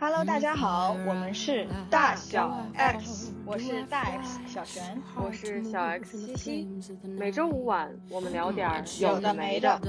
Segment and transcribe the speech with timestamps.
[0.00, 6.68] Hello，大家好，我们是大小 X，我是大 X 小璇，我是小 X 西西。
[7.02, 9.80] 每周五晚，我们聊点有的没的。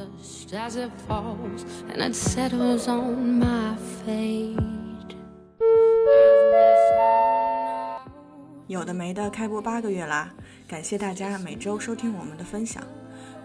[8.67, 10.33] 有的没的开播八个月啦，
[10.67, 12.81] 感谢大家每周收听我们的分享。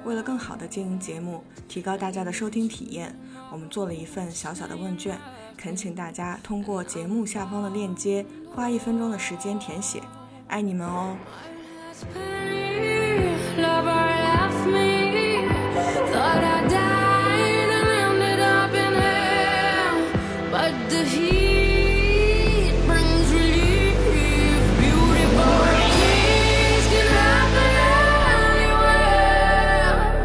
[0.07, 3.15] 为了更好的经营节目，提高大家的收听体验，
[3.53, 5.19] 我们做了一份小小的问卷。
[5.57, 10.03] 恳请大家通过节目下方的链接，花一分钟的时间填写，
[10.47, 11.17] 爱你们哦！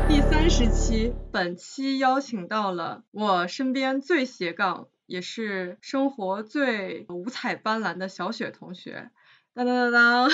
[0.08, 4.88] 第三十期，本期邀请到了我身边最斜杠。
[5.10, 9.10] 也是生活最五彩斑斓的小雪同学，
[9.56, 10.30] 当当当当，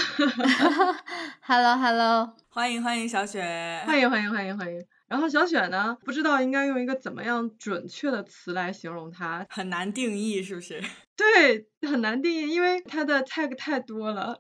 [1.40, 4.86] Hello Hello，欢迎欢迎小雪，欢迎欢迎欢迎欢迎。
[5.08, 10.84] 然后小雪呢，不知道应该用一个怎么样准确的词来形容她，很难定义是不是？
[11.16, 14.38] 对，很难定义，因为她的 tag 太多了。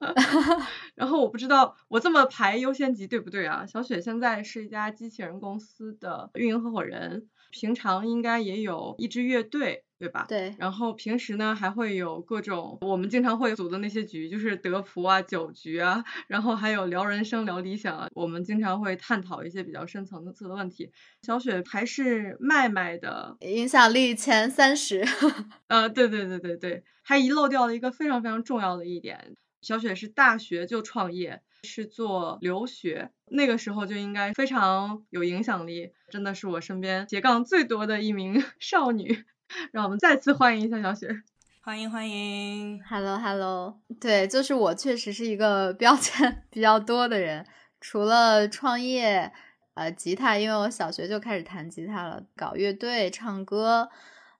[0.95, 3.65] 然后我不知道我这么排优先级对不对啊？
[3.65, 9.83] 小雪现在是一家机器人公司的运营合伙人，平常应该也有一支乐队。
[9.97, 10.25] 对吧？
[10.27, 10.53] 对。
[10.57, 18.07] 然后平时呢，还会有各种我们经常会组的那些局，就是德普啊、酒局啊，然后还有聊人生、聊理想啊。
[18.13, 20.91] 我们经常会探讨一些比较深层次的问题。
[21.21, 25.05] 小雪还是麦麦的影响力前三十。
[25.67, 39.23] 呃，对对对对对，还遗漏掉了一个非常非常重要的一点，小雪是大学就创业，是做留学，那个时候就应该非常有影响力，真的是我身边斜杠最多的一名 少女。
[39.71, 41.23] 让我们再次欢迎一下小雪，
[41.61, 47.45] 欢迎欢迎，Hello Hello，对，就是我确实是一个标签 比较多的人，
[47.81, 49.31] 除了创业，
[49.73, 53.89] 呃，吉他，因为我小学就开始弹吉他了，搞乐队、唱歌，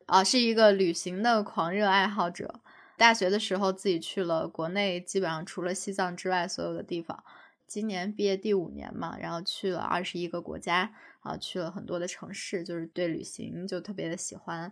[0.06, 2.62] 啊，是一个旅行的狂热爱好者。
[2.98, 7.24] 大学的时候自己去了国内，基本上除了西藏之外所有的地方。
[7.68, 14.72] 今年毕业第五年嘛，然后去了二十一个国家，啊，去了很多的城市，就是对旅行就特别的喜欢。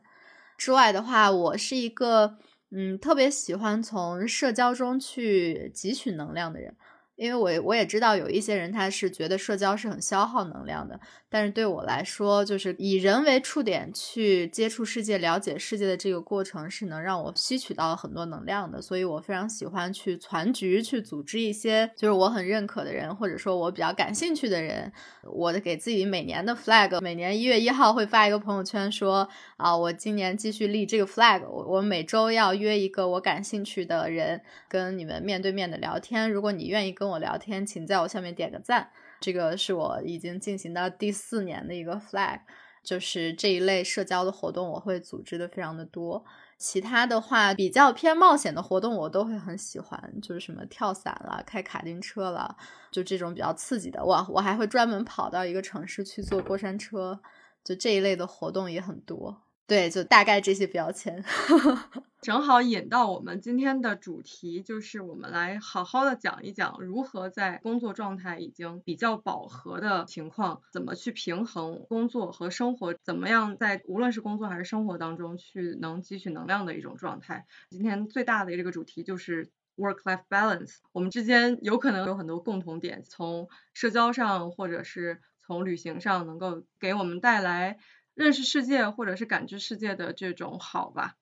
[0.64, 2.38] 之外的话，我是一个
[2.72, 6.74] 嗯特别喜欢从社交中去汲取能量的人。
[7.24, 24.92] 因为我我也知道有一些人他是觉得社交是很消耗能量的，但是对我来说，就是以人为触点去接触世界、了解世界的这个过程是能让我吸取到很多能量的，所以我非常喜欢去攒局、去组织一些就是我很认可的人，或者说我比较感兴趣的人。
[25.32, 37.13] 我的给自己每年的 flag，每年一月一号会发一个朋友圈说啊，我今年继续立这个 flag，我我每周要约一个我感兴趣的人跟你们面对面的聊天，如果你愿意跟。
[37.13, 38.92] 我我聊天，请在我下面点个赞。
[39.22, 42.42] 这个是我已经进行到第四年的一个 flag，
[42.84, 46.26] 就是这一类社交的活动，我会组织的非常的多。
[46.58, 52.56] 其他的话，比较偏冒险的活动，我都会很喜欢，就是什么跳伞了、开卡丁车了，
[52.92, 54.04] 就这种比较刺激的。
[54.04, 57.20] 我我还会专门跑到一个城市去坐过山车，
[57.64, 59.44] 就这一类的活动也很多。
[59.66, 61.24] 对，就大概这些标签，
[62.22, 77.46] 正好引到我们今天的主题，就是我们来好好的讲一讲如何在工作状态已经比较饱和的情况，怎么去平衡工作和生活，怎么样在无论是工作还是生活当中去能汲取能量的一种状态。
[77.70, 87.78] 今天最大的这个主题就是 work-life balance，我们之间有可能有很多共同点，从社交上或者是从旅行上，能够给我们带来。
[88.16, 91.16] 认识世界或者是感知世界的这种好吧，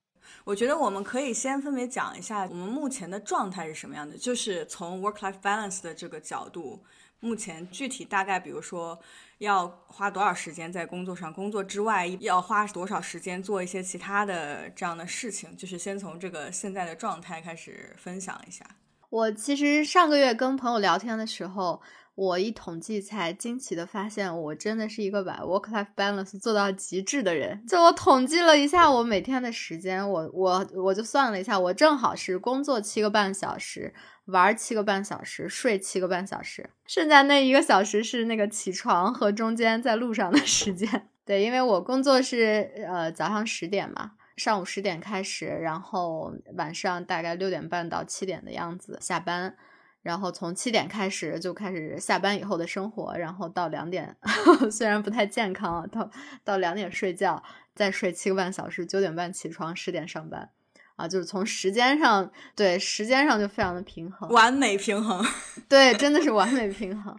[0.43, 6.83] 我觉得我们可以先分别讲一下我们目前的状态是什么样的，就是从 work-life balance 的这个角度，
[7.21, 8.99] 目前具体大概，比如说
[9.37, 18.65] 要花多少时间在工作上，工作之外要花多少时间做一些其他的这样的事情，就是先从这个现在的状态开始分享一下。
[19.09, 21.81] 我其实上个月跟朋友聊天的时候。
[22.13, 27.65] 我一统计才惊奇的发现，我真的是一个把 work-life balance 做到极致的人。
[27.65, 33.93] 就我统计了一下我每天的时间，我我我就算了一下，我正好是工作七个半小时，
[34.25, 41.07] 玩七个半小时，睡七个半小时，剩下那一个小时是那个起床和中间在路上的时间。
[41.25, 49.55] 对，因为我工作是呃早上十点嘛，上午十点开始，然后晚上大概六点半到七点的样子下班。
[50.01, 54.15] 然后从七点开始就开始下班以后的生活，然后到两点，
[54.71, 56.09] 虽然不太健康，到
[56.43, 57.43] 到两点睡觉，
[57.75, 60.49] 再睡七个半小时，九点半起床，十点上班。
[60.97, 65.25] 啊，就是从时间上，对时间上就非常的平衡，完美平衡。
[65.67, 67.17] 对，真的是完美平衡。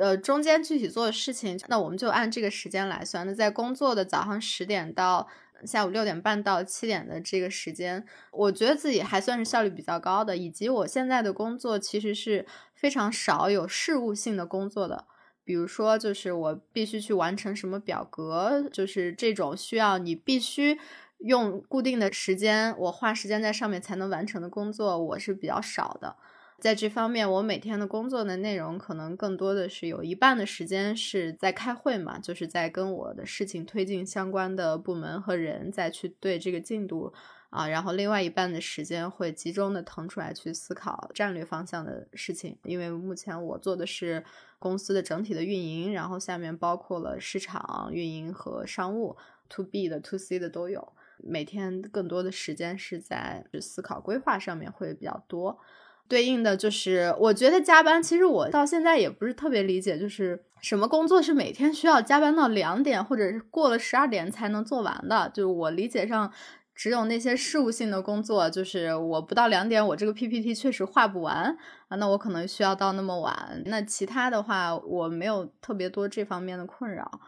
[0.00, 3.24] 呃，中间具体做的事情，那我们就按这个时间来算。
[3.24, 5.28] 那在工作的早上十点到
[5.64, 10.36] 下午六点半到七点的这个时间，我觉得自己还算是效率比较高的。
[10.36, 12.44] 以及我现在的工作其实是
[12.74, 15.06] 非常少有事务性的工作的，
[15.44, 20.78] 比如说就是我必须去完成什么表格，就是这种需要你必须
[21.18, 26.16] 用固定的时间，我花时间在上面才能完成的工作，我是比较少的。
[26.58, 37.12] 在这方面，我每天的工作的内容可能更多的是有一半的时间是在开会嘛，就是在跟我的事情推进相关的部门和人再去对这个进度
[37.50, 42.56] 啊，然后另外一半的时间会集中的腾出来去思考战略方向的事情。
[42.64, 44.24] 因为目前我做的是
[44.58, 49.16] 公司的整体的运营，然后下面包括了市场运营和商务
[49.50, 50.94] ，to B 的、to C 的都有。
[51.18, 55.58] 每天更多的时间是在思考规划上面会比较多。
[56.08, 65.30] 对应的就是，我觉得加班，其实我到现在也不是特别理解，就是什么工作是每天需要加班到两点，或者是过了十二点才能做完的。
[65.34, 66.32] 就是我理解上，
[66.74, 71.56] 只有那些事务性的工作，就是我不到两点，我这个 PPT 确实画不完
[71.88, 73.62] 啊，那我可能需要到那么晚。
[73.66, 77.20] 那其他的话，我没有特别多这方面的困扰。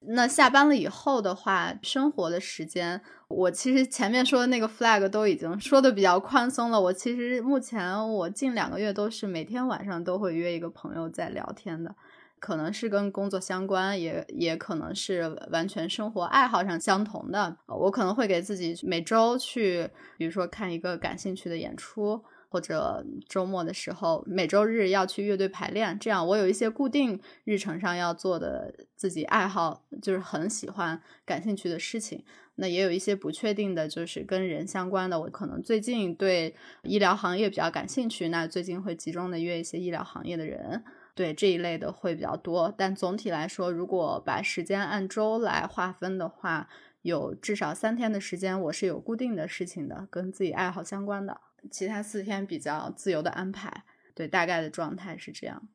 [0.00, 6.80] 那下班了以后的话，生活的时间，我其实前面说的那个 flag 都已经说的比较宽松了。
[6.80, 11.96] 我其实目前我近两个月都是每天晚上都会约一个朋友在聊天的，
[12.38, 17.56] 可能是跟工作相关，也也可能是完全生活爱好上相同的。
[17.66, 22.22] 我可能会给自己每周去，比如说看一个感兴趣的演出。
[22.48, 32.24] 或者周末的时候，每周日要去乐队排练，这样我有一些固定日程上要做的自己爱好，就是很喜欢、感兴趣的事情。
[32.58, 35.20] 那也有一些不确定的，就是跟人相关的。
[35.20, 40.82] 我可能最近对医疗行业比较感兴趣，那最近会集中的约一些医疗行业的人，
[41.14, 42.72] 对这一类的会比较多。
[42.74, 46.66] 但总体来说，如果把时间按周来划分的话，
[47.02, 51.38] 有至少三天的时间我是有固定的事情的，跟自己爱好相关的。
[51.70, 53.84] 其他四天比较自由的安排，
[54.14, 55.68] 对，大概的状态是这样。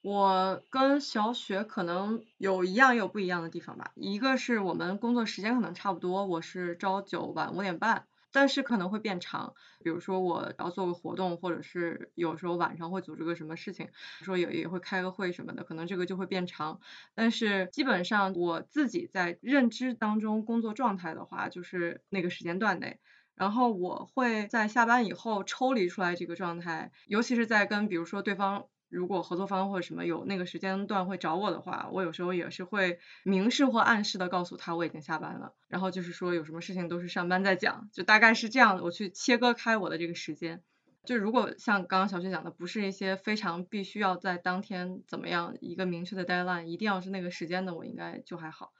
[0.00, 3.90] 我跟小雪可能有一样也有不一样的地方吧。
[3.96, 9.54] 一个是我们工作时间可能差不多，我是朝九晚五点半，但是可能会变长。
[9.82, 13.88] 比如说我要做个活动，或者是有时候晚上会组织个什么事情，
[14.22, 16.80] 说也也会开个会什么的，可能这个就会变长。
[17.16, 23.00] 但是基本上我自己在认知当中工作状态的话，就是那个时间段内。
[23.38, 40.62] 然后我会在下班以后抽离出来这个状态，尤其是在跟比如说对方如果合作方或者什么有那个时间段会找我的话，我有时候也是会明示或暗示的告诉他我已经下班了，然后就是说有什么事情都是上班再讲，就大概是这样的，我去切割开我的这个时间。
[41.04, 48.72] 就如果像刚刚小雪讲的，不是一些非常必须要在当天怎么样一个明确的 deadline，一定要是那个时间的，我应该就还好。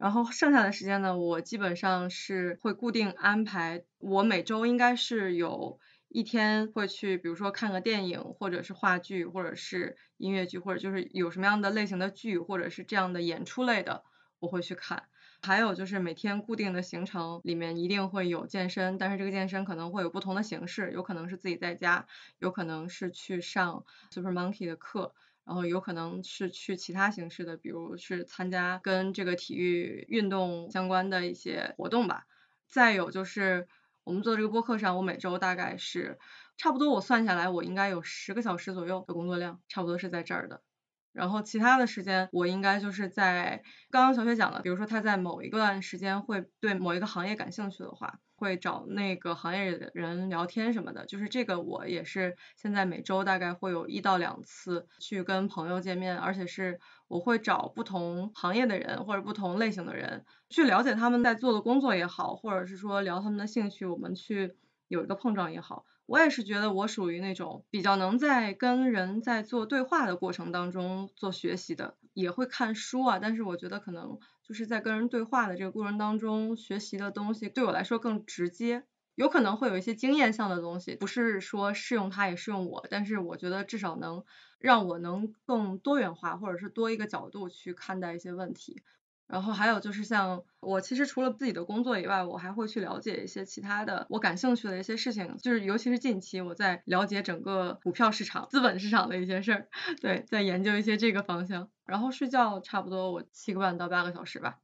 [0.00, 3.84] 然后剩下的时间呢，我基本上是会固定安排。
[3.98, 14.02] 我每周应该是有一天会去，比如说看个电影，或者是话剧，或者是音乐剧，或者就是有什么样的类型的剧，或者是这样的演出类的，
[14.38, 15.02] 我会去看。
[15.42, 22.06] 还有就是每天固定的行程里面一定会有健身，但是这个健身可能会有不同的形式，有可能是自己在家，
[22.38, 25.14] 有可能是去上 Super Monkey 的课。
[25.44, 32.24] 然后有可能是去其他形式的，比如是参加跟这个体育运动相关的一些活动吧。
[32.68, 33.66] 再有就是
[34.04, 36.18] 我们做这个播客上，我每周大概是
[36.56, 40.62] 差不多，我算下来我应该有十个小时左右的工作量，差不多是在这儿的。
[41.12, 51.04] 然后其他的时间，我应该就是在刚刚小雪讲的，比如说他在某一段时间会对某一个行业感兴趣的话，会找那个行业的人聊天什么的。
[51.06, 64.54] 就是这个我也是现在每周大概会有一到两次去跟朋友见面，而且是我会找不同行业的人或者不同类型的人去了解他们在做的工作也好，或者是说聊他们的兴趣，我们去
[64.88, 65.84] 有一个碰撞也好。
[66.10, 73.20] 我也是觉得我属于那种比较能在跟人在做对话的过程当中做学习的，也会看书啊。
[73.20, 78.82] 但是我觉得可能就是在跟人对话的这个过程当中学习的东西对我来说更直接，
[79.14, 84.24] 有可能会有一些经验上的东西，不是说适用他也适用我，但是我觉得至少能
[84.58, 88.82] 让我能更多元化，或者是多一个角度去看待一些问题。
[89.30, 99.68] 然后还有就是像我其实除了自己的工作以外，我还会去了解一些其他的我感兴趣的一些事情，就是尤其是近期我在了解整个股票市场、资本市场的一些事儿，
[100.02, 101.70] 对，在研究一些这个方向。
[101.86, 104.58] 然后睡觉差不多我七个半到八个小时吧，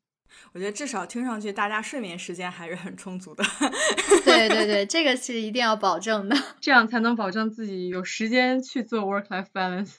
[0.53, 3.45] 我觉得至少听上去大家睡眠时间还是很充足的。
[4.25, 9.95] 对对对，这个是一定要保证的，这样才能保证自己有时间去做 work-life balance。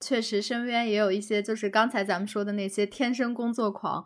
[0.00, 4.04] 确实，身边也有一些就是刚才咱们说的那些天生工作狂。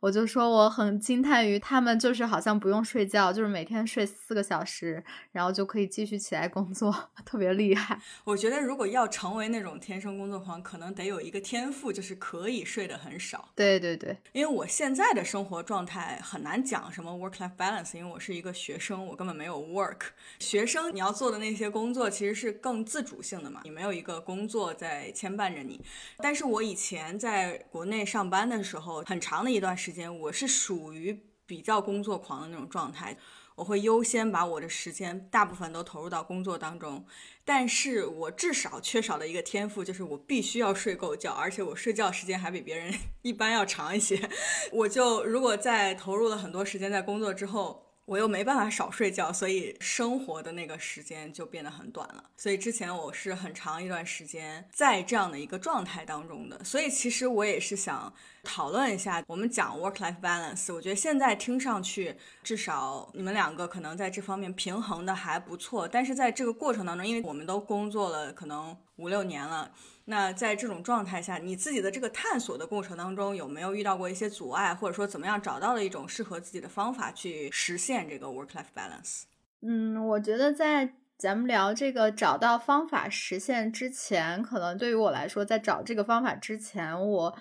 [0.00, 5.02] 我就说我很惊叹于他们，就是好像不用睡觉，就是每天睡四个小时，
[5.32, 6.94] 然后就可以继续起来工作，
[7.26, 8.00] 特别厉害。
[8.22, 13.48] 我觉得如果要成为那种天生工作狂，可能得有一个天赋，就是可以睡得很少。
[13.56, 20.02] 对对对，因为我现在的生活状态很难讲什么 work-life balance，因为我是一个学生，我根本没有 work。
[20.38, 25.80] 学生你要做的那些工作其实是更自主性的嘛，你没有一个工作在牵绊着你。
[26.18, 29.87] 但是我以前在国内上班的时候，很长的一段时。
[29.88, 33.16] 时间我是属于比较工作狂的那种状态，
[33.54, 37.02] 我会优先把我的时间大部分都投入到工作当中。
[37.42, 42.92] 但是我至少缺少了一个天赋就是我必须要睡够觉，而且我睡觉时间还比别人
[43.22, 44.28] 一般要长一些。
[44.72, 47.87] 我就如果在投入了很多时间在工作之后。
[48.08, 52.24] 我又没办法少睡觉，所以生活的那个时间就变得很短了。
[52.38, 56.64] 所以之前我是很长一段时间在这样的一个状态当中的。
[56.64, 58.10] 所以其实我也是想
[58.42, 60.72] 讨论一下，我们讲 work-life balance。
[60.72, 65.86] 我觉得现在听上去，至少你们两个可能在这方面平衡的还不错。
[65.86, 69.70] 但是在这个过程当中，因为我们都工作了可能五六年了。
[70.10, 79.24] 那在这种状态下，你自己的这个探索的过程当中，有没有遇到过一些阻碍，或者说怎么样找到了一种适合自己的方法去实现这个 work-life balance？
[79.60, 87.36] 嗯，我觉得在咱们聊这个找到方法实现之前，可能对于我来说，在找这个方法之前，我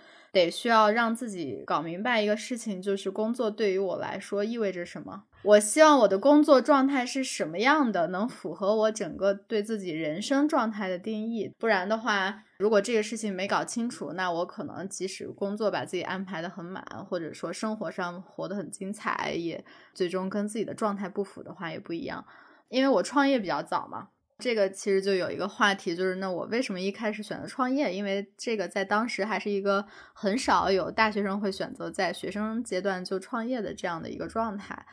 [0.45, 5.23] 得需要让自己搞明白一个事情，就是工作对于我来说意味着什么。
[5.43, 11.51] 我希望我的工作状态是什么样的，能符合我整个对自己人生状态的定义。
[11.57, 19.63] 不然的话，如果这个事情没搞清楚，那我可能即使工作把自己安排的很满，或者说生活上活得很精彩，也
[19.93, 22.25] 最终跟自己的状态不符的话，也不一样。
[22.69, 27.93] 因为我创业比较早嘛，这个其实就有一个话题，就是那我为什么一开始选择创业？
[27.93, 34.85] 因为这个在当时还是一个很少有大学生会选择在学生阶段就创业的这样的一个状态。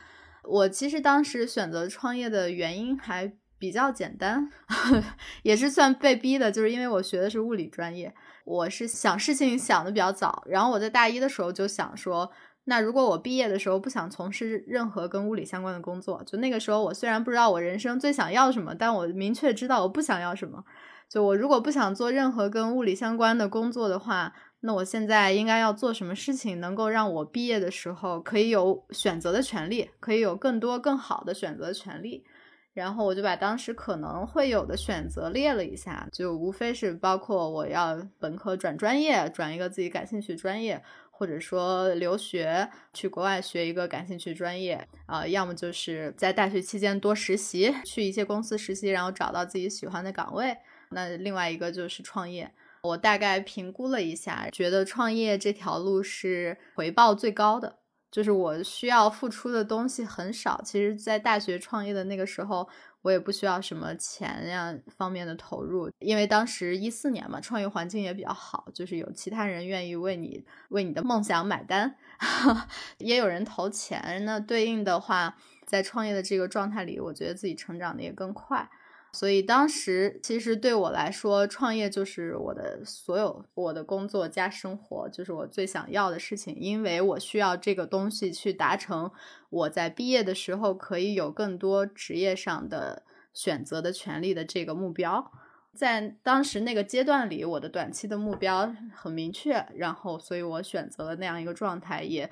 [0.43, 3.33] 我其实当时选择创业的原因还。
[3.57, 4.51] 比较简单，
[5.41, 12.29] 也是算被逼的，就是因为我学的是物理专业，我是想事情想的比较早，然后我在大一的时候就想说，
[12.65, 20.63] 那如果我毕业的时候不想从事任何跟物理相关的工作，就那个时候我虽然不知道我人生最想要什么，但我明确知道我不想要什么，
[21.07, 32.23] 就我如果不想做任何跟物理相关的工作的话，那我现在应该要做什么事情能够让我毕业的时候可以有选择的权利，可以有更多更好的选择权利。
[32.73, 40.83] 然后我就把当时可能会有的选择列了一下，就无非是包括我要本科转专业，转一个自己感兴趣专业，
[41.17, 50.57] 或者说留学去国外学一个感兴趣专业，啊，要么就是在大学期间多实习，去一些公司实习，然后找到自己喜欢的岗位。
[50.89, 52.51] 那另外一个就是创业，
[52.83, 57.77] 我大概评估了一下，觉得创业这条路是回报最高的。
[58.15, 62.65] 就是我需要付出的东西很少，其实，在大学创业的那个时候，
[63.01, 71.97] 我也不需要什么钱呀方面的投入，因为当时一四年嘛，创业环境也比较好，就是有其他人愿意为你为你的梦想买单，
[72.99, 78.69] 也有人投钱，那对应的话，在创业的这个状态里，我觉得自己成长的也更快。
[79.15, 86.53] 所以当时其实对我来说，创业就是我的所有，我的工作加生活，就是我最想要的事情。
[86.59, 89.09] 因为我需要这个东西去达成
[89.49, 93.03] 我在毕业的时候可以有更多职业上的
[93.33, 95.31] 选择的权利的这个目标。
[95.73, 102.29] 在当时那个阶段里，我的短期的目标很明确，然后所以我选择了那样一个状态，也。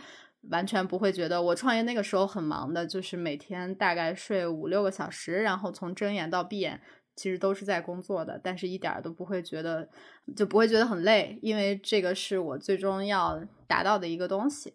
[0.49, 6.81] 完全不会觉得我创业那个时候很忙的，就是每天大概睡五六个小时，然后从睁眼到闭眼，
[7.15, 9.87] 其实都是在工作的，但是一点都不会觉得，
[10.35, 14.73] 就不会觉得很累，因为这个是我最终要达到的一个东西，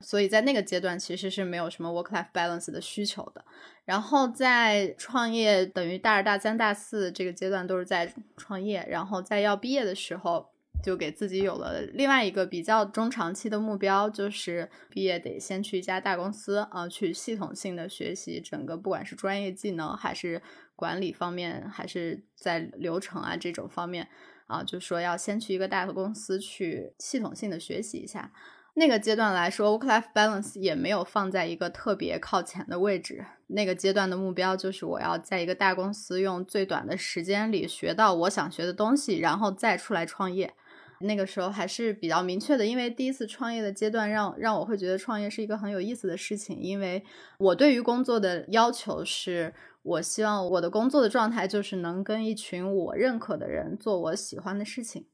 [0.00, 3.44] 所以在那个阶段其实是没有什么 work life balance 的需求的。
[3.84, 10.49] 然后在创业，等于大二、大三、大四这个阶段都是在创业，然后在要毕业的时候。
[10.82, 20.40] 就给自己有了另外一个比较中长期的目标，就是毕业得先去一家大公司啊，去系统性的学习整个，不管是专业技能还是
[20.74, 24.08] 管理方面，还是在流程啊这种方面
[24.46, 28.32] 啊，就说要先去一个大的公司去系统性的学习一下。
[28.74, 33.26] 那个阶段来说，work-life balance 也没有放在一个特别靠前的位置。
[33.48, 40.54] 那个阶段的目标就是我要在一个大公司用最短的时间里学到我想学的东西，然后再出来创业。
[41.00, 47.02] 那个时候还是比较明确的，因为第一次创业的阶段让让我会觉得创业是一个很有意思的事情，因为
[47.38, 55.06] 我对于工作的要求是，我希望我的工作的状态就是能跟一群我认可的人做我喜欢的事情。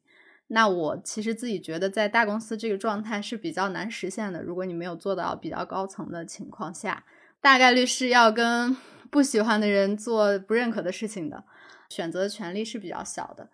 [0.49, 7.05] 那我其实自己觉得在大公司这个状态是比较难实现的，如果你没有做到比较高层的情况下，
[7.40, 8.76] 大概率是要跟
[9.11, 11.45] 不喜欢的人做不认可的事情的，
[11.88, 13.49] 选择的权利是比较小的。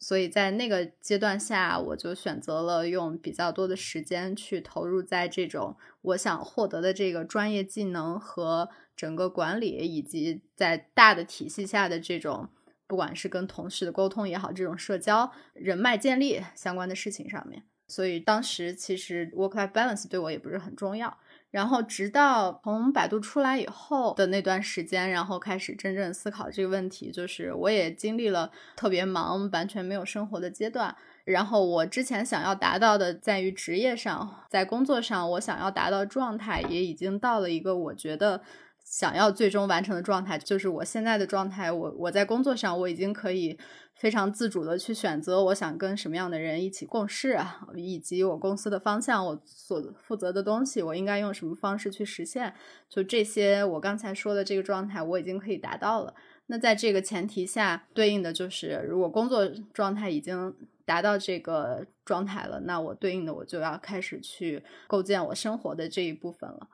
[0.00, 12.48] 所以在那个阶段下，我就选择了用比较多的时间去投入在这种我想获得的这个专业技能和整个管理，以及在大的体系下的这种。
[12.86, 21.16] 不管是跟同事的沟通也好，这种社交、人脉建立相关的事情上面，所以当时其实 work-life balance 对我也不是很重要。
[21.54, 30.96] 然后直到从百度出来以后的那段时间，然后开始真正思考这个问题，就是我也经历了特别忙、完全没有生活的阶段。
[31.24, 38.42] 然后我之前想要达到的，在于职业上，在工作上，我想要达到状态，也已经到了一个我觉得。
[38.84, 41.72] 想要最终完成的状态，就是我现在的状态。
[41.72, 43.58] 我我在工作上，我已经可以
[43.94, 52.54] 非常自主的去选择我想跟什么样的人一起共事啊，以及我公司的方向，我所负责的东西，我应该用什么方式去实现。
[52.88, 56.14] 就这些，我刚才说的这个状态，我已经可以达到了。
[56.46, 66.68] 那在这个前提下，对应的就是，如果工作状态已经达到这个状态了，那我对应的我就要开始去构建我生活的这一部分了。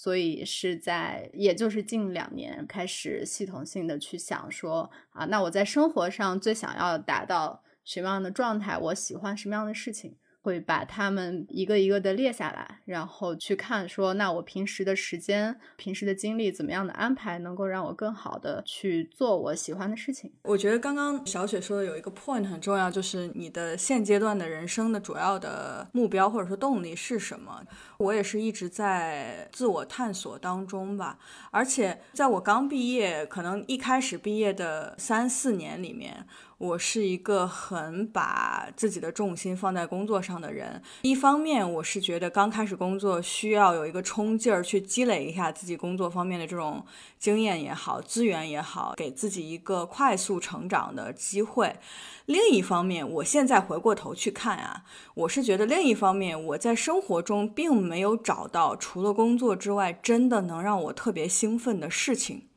[0.00, 8.78] 所以是在，也就是近两年开始系统性的去想说啊，那我在生活上最想要达到什么样的状态？
[8.78, 10.16] 我喜欢什么样的事情？
[10.48, 20.32] 会把他们一个一个的列下来，然后去看说，那我平时的时间、平时的精力怎么样的安排，能够让我更好的去做我喜欢的事情。
[20.44, 27.62] 我觉得刚刚小雪说的有一个 point 很重要，就是你的现阶段的人生的主要的目标或者说动力是什么？
[27.98, 31.18] 我也是一直在自我探索当中吧，
[31.50, 36.26] 而且在我刚毕业，可能一开始毕业的三四年里面。
[36.58, 40.82] 我是一个很把自己的重心放在工作上的人。
[41.02, 46.84] 一方面，我是觉得刚开始工作需要有一个冲劲儿，去积累一下自己工作方面的这种
[47.16, 51.76] 经验也好，资源也好，给自己一个快速成长的机会。
[52.26, 54.82] 另一方面，我现在回过头去看啊，
[55.14, 62.48] 我是觉得另一方面，我在生活中并没有找到除了工作之外，真的能让我特别兴奋的事情。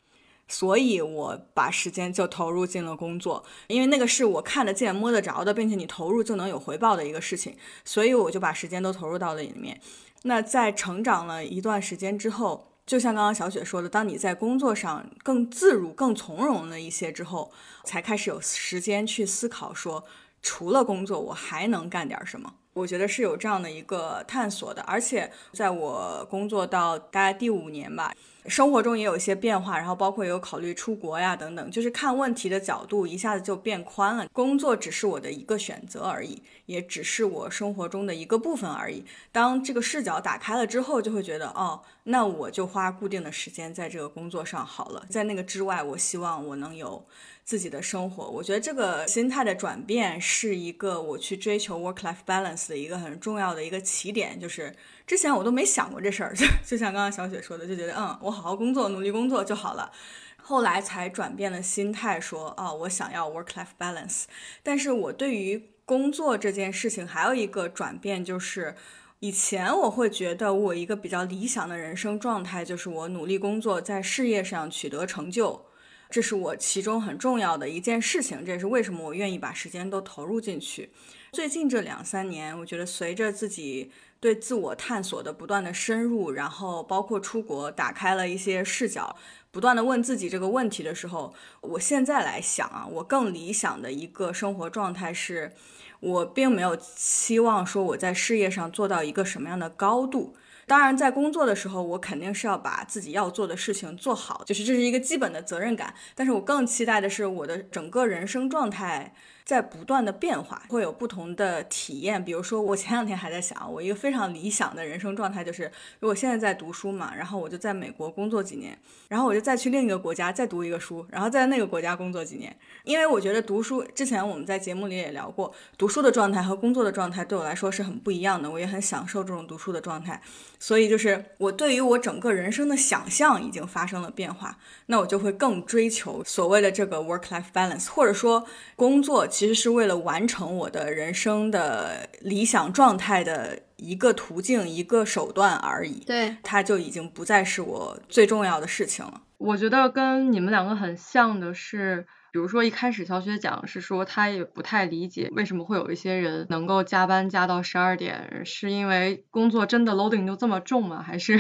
[0.52, 9.80] 所以，我把时间就投入进了工作，因为那个是我看得见、摸得着的，并且你投入就能有回报的一个事情，所以我就把时间都投入到了里面。
[10.24, 17.54] 那在成长了一段时间之后，就像刚刚小雪说的，当你在工作上更自如、更从容了一些之后，
[17.86, 20.04] 才开始有时间去思考说，
[20.42, 22.54] 除了工作，我还能干点什么？
[22.74, 28.14] 我觉得是有这样的一个探索的，而且在我工作到大概第五年吧。
[28.48, 34.28] 生活中也有一些变化，然后包括有考虑出国呀等等，就是看问题的角度一下子就变宽了。
[34.34, 39.06] 工作只是我的一个选择而已，也只是我生活中的一个部分而已。
[39.32, 45.06] 当这个视角打开了之后，就会觉得哦，那我就花固定的时间在这个工作上好了。
[45.10, 47.06] 在那个之外，我希望我能有
[47.44, 48.28] 自己的生活。
[48.28, 54.76] 我觉得这个心态的转变是一个我去追求 work-life balance 的一个很重要的一个起点，就是。
[55.12, 59.92] 之前我都没想过这事儿，就就像刚刚小雪说的，就觉得嗯，我好好工作，努力工作就好了。
[60.38, 64.24] 后来才转变了心态，说哦，我想要 work-life balance。
[64.64, 68.74] 但是我对于工作这件事情还有一个转变，就是
[69.20, 75.66] 以前我会觉得我一个比较理想的人生状态，就是我努力工作，在事业上取得成就，
[76.10, 78.46] 这是我其中很重要的一件事情。
[78.46, 80.90] 这也是为什么我愿意把时间都投入进去。
[81.34, 83.92] 最近这两三年，我觉得随着自己。
[84.22, 89.16] 对自我探索的不断的深入，然后包括出国，打开了一些视角，
[89.50, 95.52] 不断的问自己这个问题的时候，我现在来想啊，我更理想的一个生活状态是，
[96.00, 100.36] 我并没有期望说我在事业上做到一个什么样的高度。
[100.72, 105.94] 当然，在工作的时候，我肯定是要把自己要做的事情做好，就是这是一个基本的责任感。
[106.16, 109.14] 但是我更期待的是我的整个人生状态。
[109.44, 112.24] 在不断的变化，会有不同的体验。
[112.24, 118.78] 比如说，我前两天还在想，我一个非常理想的人生状态就是，如果现在在读书嘛，然后我就在美国工作几年，
[119.10, 122.56] 然后我就再去另一个国家再读一个书，然后在那个国家工作几年。
[122.86, 130.22] 因为我觉得读书，之前我们在节目里也聊过，读书的状态和工作的状态对我来说是很不一样的，我也很享受这种读书的状态。
[130.64, 138.46] 所以就是我对于我整个人生的想象已经发生了变化，那我就会更追求所谓的这个 work-life balance，或者说
[138.76, 139.26] 工作。
[139.28, 146.04] 其实是为了完成我的人生的理想状态的一个途径、一个手段而已。
[146.06, 149.24] 对，它就已经不再是我最重要的事情了。
[149.40, 152.06] 我觉得跟你们两个很像的是。
[152.32, 161.04] 比如说一开始小雪讲是说她也不太理解为什么会有一些人能够加班加到十二点，是因为工作真的 loading 就这么重吗？
[161.04, 161.38] 还是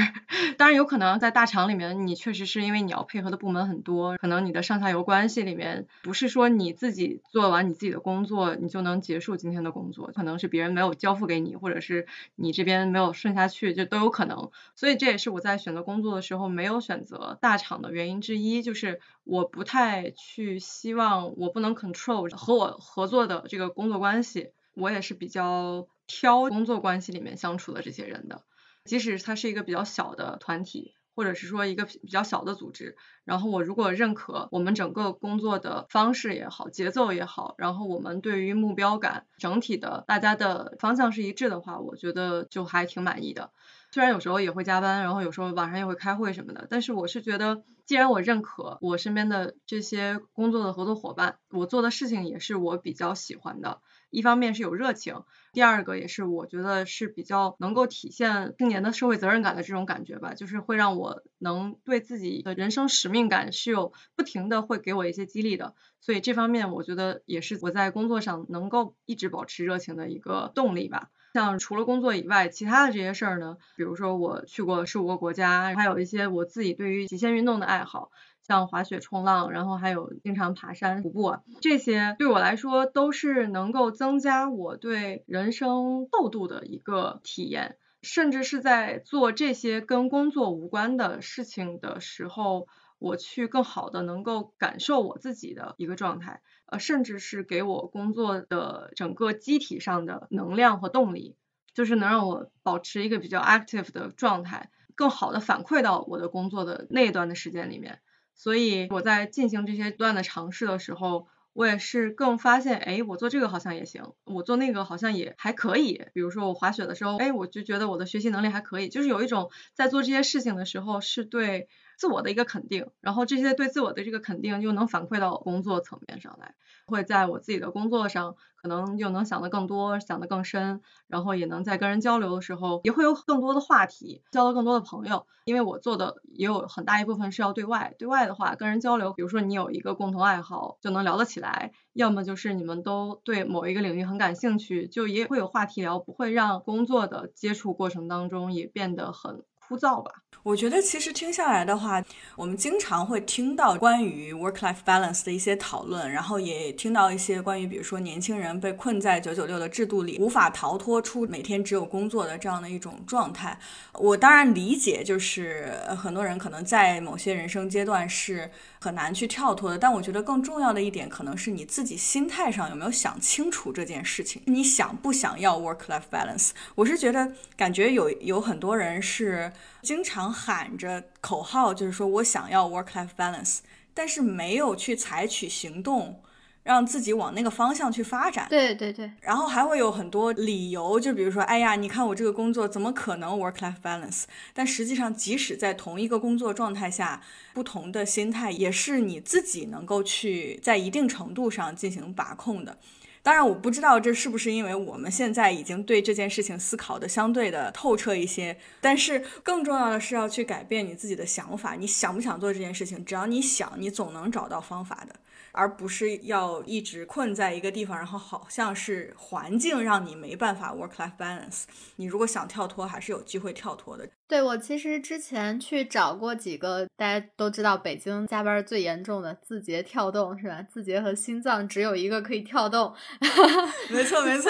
[0.57, 14.51] 当然有可能在大厂里面你确实是因为你要配合的部门很多，可能你的上下游关系里面不是说你自己做完你自己的工作你就能结束今天的工作，可能是别人没有交付给你，或者是你这边没有顺下去，就都有可能。
[14.75, 20.59] 所以这也是我在选择工作的时候没有选择大厂的原因之一，就是我不太去。
[20.81, 28.41] 希望我不能 control 和我合作的这个工作关系，我也是比较挑工作关系里面相处的这些人的，
[28.83, 43.51] 即使它是一个比较小的团体，或者是说一个比较小的组织，然后我如果认可我们整个工作的方式也好，节奏也好，然后我们对于目标感整体的大家的方向是一致的话，我觉得就还挺满意的。
[43.91, 71.09] 虽然有时候也会加班，然后有时候晚上也会开会什么的，但是我是觉得，既然我认可我身边的这些工作的合作伙伴，我做的事情也是我比较喜欢的，一方面是有热情，第二个也是我觉得是比较能够体现青年的社会责任感的这种感觉吧，就是会让我能对自己的人生使命感是有不停的会给我一些激励的，所以这方面我觉得也是我在工作上能够一直保持热情的一个动力吧。
[71.33, 78.11] 像除了工作以外，其他的这些事儿呢，比如说我去过十五个国家，还有一些我自己对于极限运动的爱好，
[78.45, 92.67] 像滑雪、冲浪，然后还有经常爬山、徒步啊，这些对我来说都是能够增加我对人生厚度的一个体验，甚至是在做这些跟工作无关的事情的时候，
[93.01, 96.43] 我去更好的能够感受我自己的一个状态。
[96.67, 101.35] 呃，甚至是给我工作的整个机体上的能量和动力，
[101.73, 107.99] 就是能让我保持一个比较 active 的状态，更好的反馈到我的工作的那一段的时间里面。
[108.35, 116.05] 所以我在进行这些段的尝试的时候，我也是更发现，哎，我做这个好像也行，我做那个好像也还可以。
[116.13, 121.67] 比如说我滑雪的时候，哎，我就觉得我的学习能力还可以，就是有一种在做这些事情的时候是对。
[121.97, 135.25] 自我的一个肯定，然后这些对自我的这个肯定又能反馈到工作层面上来，会在我自己的工作上可能又能想得更多，想得更深，然后也能在跟人交流的时候也会有更多的话题，交到更多的朋友。
[135.43, 149.43] 因为我做的也有很大一部分是要对外，对外的话跟人交流，比如说你有一个共同爱好就能聊得起来，要么就是你们都对某一个领域很感兴趣，就也会有话题聊，不会让工作的接触过程当中也变得很。
[149.71, 150.11] 枯燥吧？
[150.43, 152.03] 我觉得其实听下来的话，
[152.35, 163.57] 我们经常会听到关于 work-life balance 的一些讨论，然后也听到一些关于，比如说年轻人被困在九九六的制度里，无法逃脱出每天只有工作的这样的一种状态。
[163.93, 168.49] 我当然理解，就是很多人可能在某些人生阶段是
[168.81, 169.77] 很难去跳脱的。
[169.77, 176.49] 但我觉得更重要的一点，可能是你自己心态上有没有想清楚这件事情，你想不想要 work-life balance？
[176.75, 179.53] 我是觉得，感觉有有很多人是。
[179.83, 183.61] 经常喊着口号，就是说我想要 work-life balance，
[183.95, 186.21] 但是没有去采取行动，
[186.63, 188.47] 让自己往那个方向去发展。
[188.49, 189.11] 对对对。
[189.21, 194.23] 然后还会有很多理由，就比如说，哎呀，你看我这个工作怎么可能 work-life balance？
[194.53, 197.21] 但实际上，即使在同一个工作状态下，
[197.53, 202.77] 不同的心态也是你自己能够去在一定程度上进行把控的。
[203.23, 208.57] 当然，我不知道这是不是因为我们现在已经对这件事情思考的相对的透彻一些。
[208.79, 211.75] 但是更重要的是要去改变你自己的想法。
[211.75, 213.05] 你想不想做这件事情？
[213.05, 215.15] 只要你想，你总能找到方法的。
[215.51, 221.63] 而不是要一直困在一个地方，然后好像是环境让你没办法 work life balance。
[221.97, 224.07] 你如果想跳脱，还是有机会跳脱的。
[224.27, 230.61] 对我其实之前去找过几个，大家都知道北京加班最严重的字节跳动是吧？
[230.61, 232.93] 字节和心脏只有一个可以跳动。
[233.91, 234.49] 没错没错。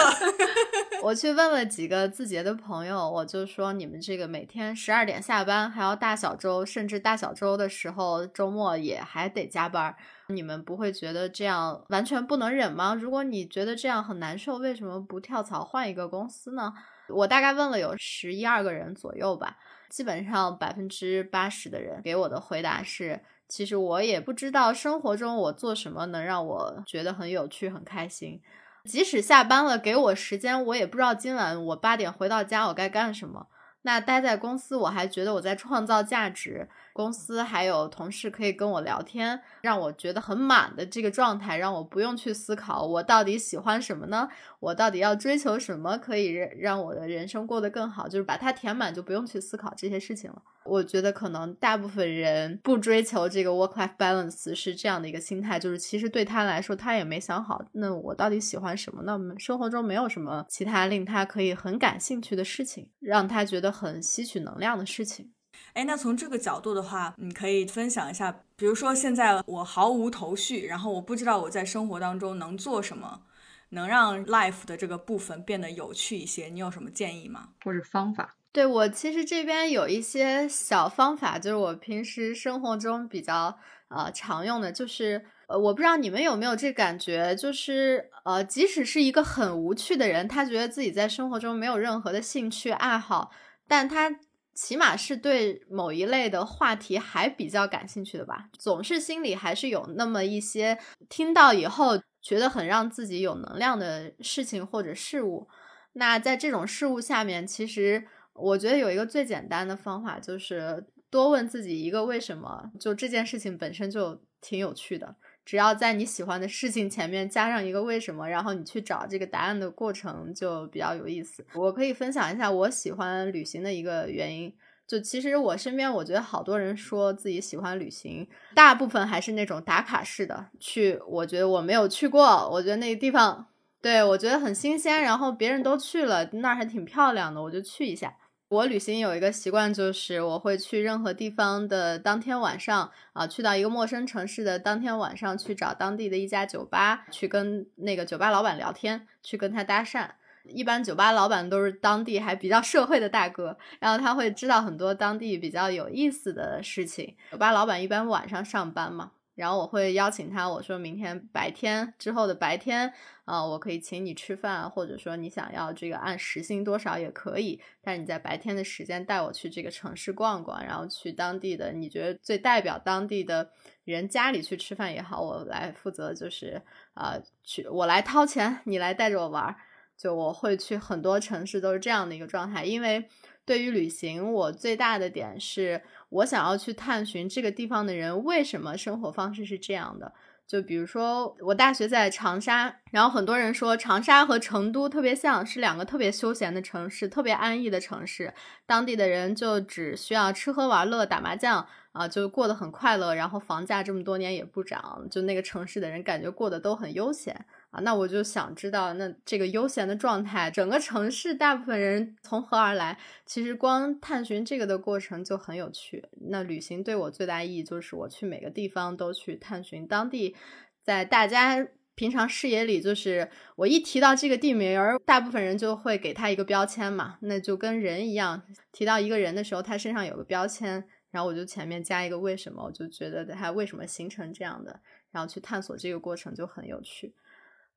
[1.01, 9.95] 我去问了几个字节的朋友，我就说你们这个每天十二点下班，还要大小周，甚至大小周的时候，周末也还得加班。
[10.35, 12.93] 你们不会觉得这样完全不能忍吗？
[12.93, 16.73] 如果你觉得这样很难受，为什么不跳槽换一个公司呢？
[17.09, 19.57] 我大概问了有十一二个人左右吧，
[19.89, 28.41] 基本上百分之八十的人给我的回答是：其实我也不知道生活中我做什么能让我觉得很有趣、很开心。
[28.85, 33.47] 即使下班了给我时间，我也不知道今晚我八点回到家我该干什么。
[33.83, 36.69] 那待在公司，我还觉得我在创造价值。
[36.93, 44.27] 公司还有同事可以跟我聊天，让我觉得很满的这个状态，让我不用去思考我到底喜欢什么呢？
[44.59, 46.25] 我到底要追求什么可以
[46.57, 48.07] 让我的人生过得更好？
[48.07, 50.41] 就是把它填满，就不用去思考这些事情了。
[50.63, 59.19] 我觉得可能大部分人不追求这个 work-life balance 是这样的一个心态，就是其实对他来说，他也没想好，那我到底喜欢什么呢？
[59.39, 65.31] 生活中没有什么其他令他可以很感兴趣的事情，让他觉得很吸取能量的事情。
[65.73, 73.21] 哎，那从这个角度的话，你可以分享一下，比如说现在我毫无头绪，然后我不知道我在生活当中能做什么，
[73.69, 77.49] 能让 life 的这个部分变得有趣一些，你有什么建议吗？
[77.63, 78.35] 或者方法？
[78.51, 83.57] 对我其实这边有一些小方法，就是我平时生活中比较
[83.87, 93.31] 呃常用的，就是呃我不知道你们有没有这感觉，就是呃即使是一个很无趣的人，他觉得自己在生活中没有任何的兴趣爱好，
[93.69, 94.17] 但他。
[94.61, 100.77] 起码是对某一类的话题还比较感兴趣的吧，总是心里还是有那么一些
[101.09, 105.47] 听到以后觉得很让自己有能量的事情或者事物。
[105.93, 115.15] 那在这种事物下面，其实我觉得有一个最简单的方法，就是多问自己一个为什么，就这件事情本身就挺有趣的。
[115.43, 121.45] 只要在你喜欢的事情前面加上一个为什么，然后你去找这个答案的过程就比较有意思。
[121.55, 124.53] 我可以分享一下我喜欢旅行的一个原因。
[124.87, 130.99] 就其实我身边，我觉得好多人说自己喜欢旅行，大部分还是那种打卡式的去。
[131.07, 133.47] 我觉得我没有去过，我觉得那个地方
[133.81, 138.13] 对我觉得很新鲜，然后别人都去了，那儿还挺漂亮的，我就去一下。
[138.51, 150.09] 我旅行有一个习惯，就是我会去任何地方的当天晚上啊，去到一个陌生城市的当天晚上，去找当地的一家酒吧，去跟那个酒吧老板聊天，去跟他搭讪。
[150.43, 157.15] 一般酒吧老板都是当地还比较社会的大哥，然后他会知道很多当地比较有意思的事情。
[157.31, 159.11] 酒吧老板一般晚上上班嘛。
[159.41, 162.93] 然后我会邀请他，我说明天白天之后的白天，
[163.25, 173.49] 啊，我可以请你吃饭，或者说你想要这个按时薪多少也可以，但是你在白天的时间带我去这个城市逛逛，然后去当地的你觉得最代表当地的
[173.83, 176.61] 人家里去吃饭也好，我来负责就是
[176.93, 179.55] 啊，去我来掏钱，你来带着我玩，
[180.01, 183.07] 就我会去很多城市都是这样的一个状态，因为
[183.45, 185.81] 对于旅行，我最大的点是。
[186.09, 190.11] 我想要去探寻这个地方的人为什么生活方式是这样的。
[190.45, 198.33] 就比如说，我大学在长沙，然后很多人说长沙和成都特别像，是两个特别休闲的城市，特别安逸的城市。
[198.65, 203.15] 当地的人就只需要吃喝玩乐、打麻将啊，就过得很快乐。
[203.15, 207.45] 然后房价这么多年也不涨，就那个城市的人感觉过得都很悠闲。
[207.71, 212.97] 啊，那我就想知道，那这个悠闲的状态，整个城市大部分人从何而来？
[213.25, 216.03] 其实光探寻这个的过程就很有趣。
[216.29, 220.35] 那旅行对我最大意义就是我去每个地方都去探寻当地，
[220.83, 234.81] 在大家平常视野里，就是我一提到这个地名儿，大部分人就会给他一个标签嘛，那就跟人一样，提到一个人的时候，他身上有个标签，然后我就前面加一个为什么，我就觉得他为什么形成这样的，
[235.11, 237.13] 然后去探索这个过程就很有趣。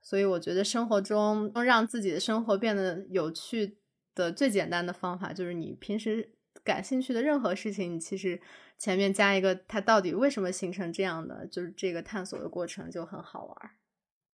[0.04, 3.78] 所以我觉得生活中让自己的生活变得有趣
[4.14, 6.30] 的最简单的方法，就是你平时
[6.62, 8.40] 感兴趣的任何事情，你其实
[8.78, 13.70] 前面加一个它到底为什么形成这样的，就是这个探索的过程就很好玩。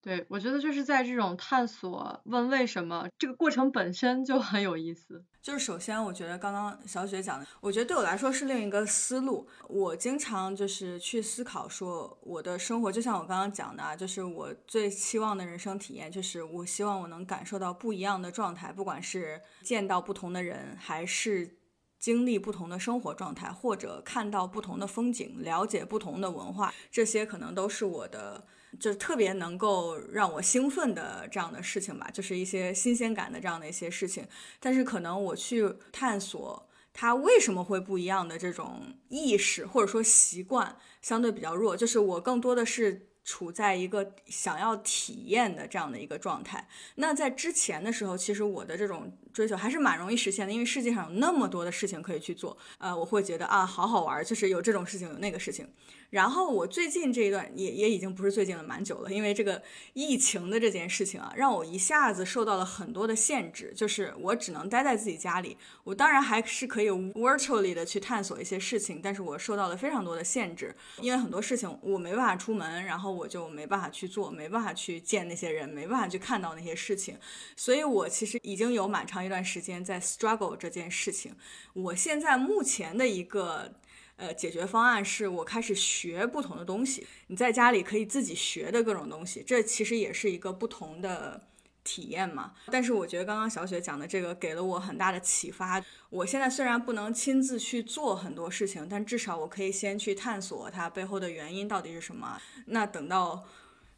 [0.03, 5.23] 对，我觉得就是在这种探索问为什么这个过程本身就很有意思。
[5.43, 9.47] 就是首先，我觉得刚刚小雪讲的，我觉得对我来说是另一个思路。
[9.69, 21.57] 我经常就是去思考说，我的生活就像我刚刚讲的啊，就是我最期望的人生体验，就是我希望我能感受到不一样的状态，不管是见到不同的人，还是
[21.99, 28.47] 经历不同的生活状态，或者看到不同的风景，了解不同的文化，这些可能都是我的。
[28.79, 34.27] 就特别能够让我兴奋的这样的事情吧，就是一些新鲜感的这样的一些事情。
[34.61, 46.69] 但是可能我去探索它为什么会不一样的这种意识或者说习惯相对比较弱，就是我更多的是处在一个想要体验的这样的一个状态。
[46.97, 52.57] 那在之前的时候，其实我的这种追求还是蛮容易实现的，因为世界上有那么多的事情可以去做。
[52.79, 55.69] 呃，我会觉得啊，好好玩，就是有这种事情，有那个事情。
[56.11, 59.63] 然后我最近这一段也也已经不是最近了，蛮久了，因为这个
[59.93, 65.57] 疫情的这件事情啊，让我一下子受到了很多的限制，就是我只能待在自己家里。
[65.85, 77.17] 我当然还是可以 virtually 的去探索一些事情，但是我受到了非常多的限制，因为很多事情我没办法出门，然后我就没办法去做，没办法去见那些人，没办法去看到那些事情。
[77.55, 81.35] 所以我其实已经有蛮长一段时间在 struggle 这件事情。
[81.73, 83.73] 我现在目前的一个
[84.17, 87.07] 呃解决方案是我开始学不同的东西。
[87.27, 91.47] 你在家里可以自己学的各种东西，这其实也是一个不同的。
[91.83, 95.83] 体验嘛，但是我觉得刚刚小雪讲的这个给了我很大的启发。
[96.11, 102.39] 我现在虽然不能亲自去做很多事情，但至少我可以先去探索它背后的原因到底是什么。
[102.67, 103.45] 那等到，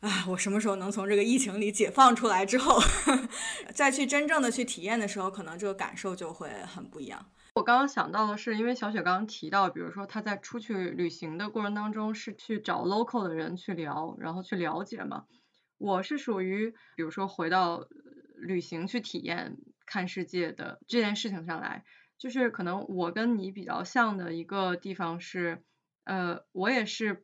[0.02, 2.80] 啊，我什么时候能从这个疫情里解放出来之后，
[3.72, 7.24] 再去真正的去体验的时候，可能这个感受就会很不一样。
[7.54, 15.26] 我刚刚想到的是，因为小雪刚刚提到，比如说她在出去旅行的过程当中是去找 local 的人去聊，然后去了解嘛。
[15.78, 17.86] 我是属于，比如说回到
[18.34, 21.84] 旅行去体验看世界的这件事情上来，
[22.18, 25.62] 就是可能我跟你比较像的一个地方是，
[26.02, 27.14] 呃，我也是，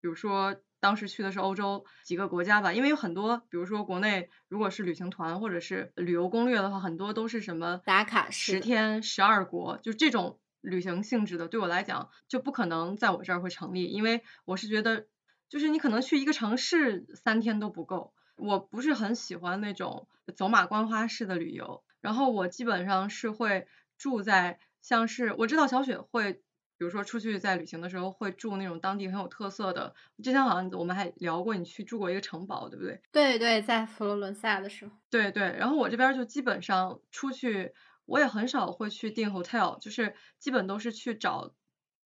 [0.00, 15.08] 比如说当时去的是欧洲几个国家吧，因为有很多，比如说国内如果是旅行团或者是旅游攻略的话，很多都是什么打卡十天十二国，就这种旅行性质的，对我来讲就不可能在我这儿会成立，因为我是觉得。
[15.48, 21.84] 就是你可能去一个城市三天都不够，我不是很喜欢那种走马观花式的旅游。
[22.00, 26.42] 然后我基本上是会住在像是我知道小雪会，
[26.78, 29.94] 比如说出去在旅行的时候会住那种当地很有特色的。
[30.22, 33.00] 之前好像我们还聊过，你去住过一个城堡，对不对？
[33.12, 34.92] 对对，在佛罗伦萨的时候。
[35.10, 37.72] 对对，然后我这边就基本上出去，
[38.04, 41.52] 我也很少会去订 hotel，就是基本都是去找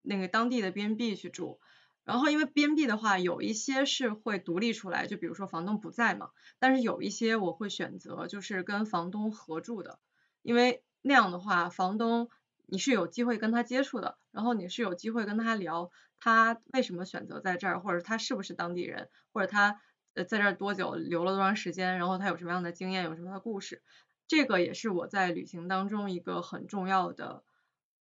[0.03, 1.61] 那个当地的 B&B 去住。
[2.03, 10.01] 然后因为 B N B 的话，有一些是会独立出来，就比如说房东不在嘛，但是有一些我会选择就是跟房东合住的，
[10.43, 12.29] 因为那样的话，房东
[12.71, 19.81] 你是有机会跟他接触的，然后你是有机会跟他聊他为什么选择在这儿，或者他是不是当地人，或者他
[20.15, 23.83] 呃在这儿多久，留了多长时间，然后他有什么样的经验，有什么样的故事，
[24.29, 27.45] 这个也是我在旅行当中一个很重要的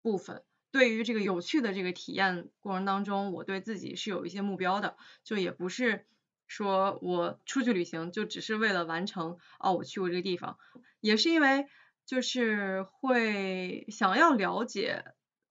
[0.01, 0.43] 部分。
[0.71, 6.05] 对于这个有趣的这个体验过程当中，我对自己是有一些目标的，就也不是
[6.47, 10.57] 说我出去旅行就只是为了完成哦我去过这个地方，
[10.99, 11.67] 也是因为
[12.09, 15.05] 就是会想要了解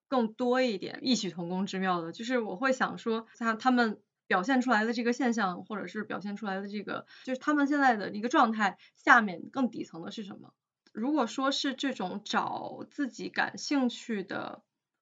[0.09, 10.53] 更多一点异曲同工之妙的，就是我会想说他他们表现出来的这个现象，或者是表现出来的这个就是他们现在的一个状态下面更底层的是什么？
[10.91, 14.61] 如果说是这种找自己感兴趣的。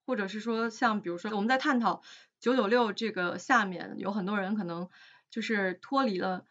[0.09, 2.01] 或者是说，像比如说，我们在探讨
[2.39, 4.87] 九九六这个下面，有很多人可能
[5.29, 6.45] 就是脱离了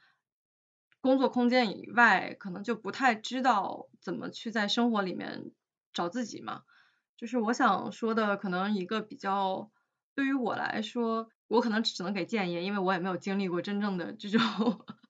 [1.06, 5.52] 工作空间以外，可能就不太知道怎么去在生活里面
[5.92, 6.62] 找自己嘛。
[7.16, 9.70] 就是我想说的，可能一个比较
[10.14, 14.40] 对于我来说，我可能只能给建议，因为我也没有经历过真正的这种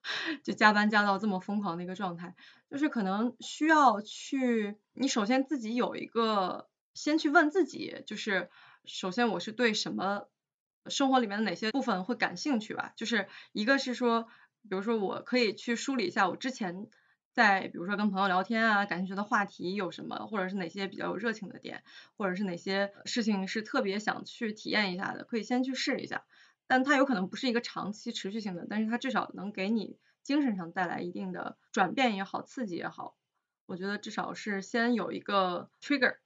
[0.43, 2.35] 就加班加到这么疯狂的一个状态。
[2.69, 6.69] 就是可能需要去，你首先自己有一个。
[6.93, 8.49] 先去问自己，就是
[8.85, 10.23] 首先我是对什么
[10.87, 12.91] 生活里面的哪些部分会感兴趣吧？
[12.95, 14.27] 就是一个是说，
[14.69, 16.87] 比如说我可以去梳理一下我之前
[17.31, 21.83] 在比如说跟朋友聊天啊，感兴趣的话题有什么，或者是哪些比较有热情的点，
[22.15, 26.25] 或者是哪些事情是特别想去体验一下的，可以先去试一下。
[26.65, 33.15] 但它有可能不是一个长期持续性的，但是它至少能给你精神上带来一定的转变也好，刺激也好，
[33.67, 36.17] 我觉得至少是先有一个 trigger。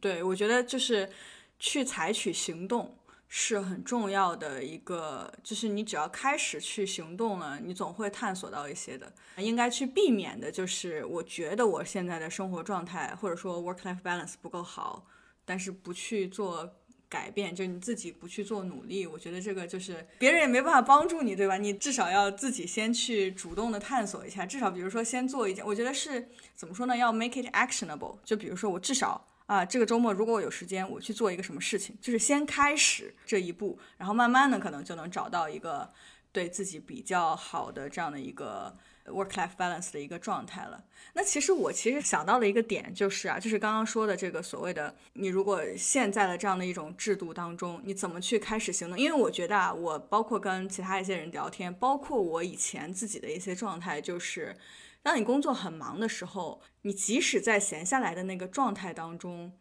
[0.00, 1.10] 对，我觉得就是
[1.58, 2.96] 去采取行动
[3.36, 9.12] 是很重要的一个，就是你只要开始去行动了，你总会探索到一些的。
[9.38, 15.04] 应该去避免的就是，我觉得我现在的生活状态或者说 work-life balance 不够好，
[15.44, 16.76] 但是不去做
[17.08, 21.56] 改变，就你自己不去做努力，我觉得这个就是别人也没办法帮助你，对吧？
[21.56, 26.96] 你至少要自己先去主动的探索一下，至少比如说先做一件，我觉得是怎么说呢？
[26.96, 29.26] 要 make it actionable，就比如说我至少。
[29.46, 35.92] 啊，这个周末如果我有时间，我去做一个什么事情，就是先开始这一步，然后慢慢的可能就能找到一个
[36.32, 40.82] 对自己比较好的这样的一个 work-life balance 的一个状态了。
[41.12, 48.98] 那其实我其实想到的一个点就是啊，就是刚刚说的这个所谓的，你如果现在的这样的一种制度当中，你怎么去开始行动？
[48.98, 54.56] 因为我觉得啊，我包括跟其他一些人聊天，包括我以前自己的一些状态，就是。
[55.04, 59.52] 当你工作很忙的时候，你即使在闲下来的那个状态当中，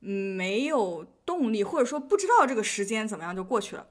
[0.00, 3.86] 没有动力，或者说不知道这个时间怎么样就过去了。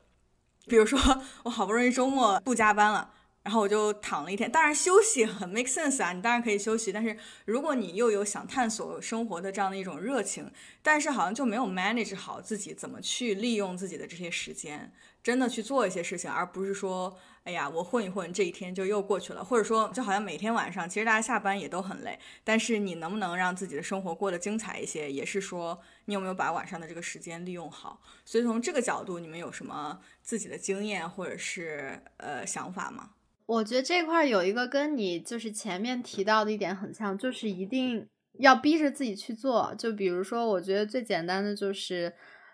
[0.68, 1.00] 比如说，
[1.42, 4.52] 我好不容易周末不加班了，然后我就躺了一天。
[4.52, 6.92] 当然休息很 make sense 啊，你当然可以休息。
[6.94, 10.52] 但是如果你又有想探索生活的这样的一种热情，
[10.84, 14.94] 但是好像就没有 manage 好自己怎么去利用自己的这些时间，
[15.24, 17.18] 真的去做一些事情，而不是说。
[17.44, 19.44] 哎呀，我混一混，这一天就又过去了。
[19.44, 28.00] 或者说，就好像每天晚上，其实大家下班也都很累，但是你能不能让自己的生活过得精彩一些，也是说你有没有把晚上的这个时间利用好。
[28.24, 33.10] 所以从这个角度，你们有什么自己的经验或者是呃想法吗？
[33.48, 39.74] 我觉得这块有一个跟你就是前面提到的一点很像，就是一定要逼着自己去做。
[39.80, 42.14] 就比如说，我觉得最简单的就是。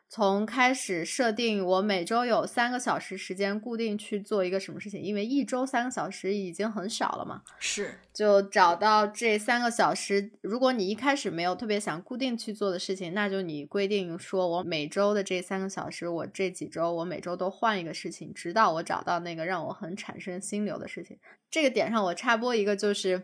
[0.10, 7.42] 从开始设定我每周有三个小时时间固定去做一个什么事情，因为一周三个小时已经很少了嘛。
[7.60, 10.32] 是，就找到这三个小时。
[10.42, 21.20] 如果你一开始没有特别想固定去做的事情，那就你规定说，我每周的这三个小时，我这几周我每周都换一个事情，直到我找到那个让我很产生心流的事情。
[21.52, 23.24] 这个点上，我插播一个，就是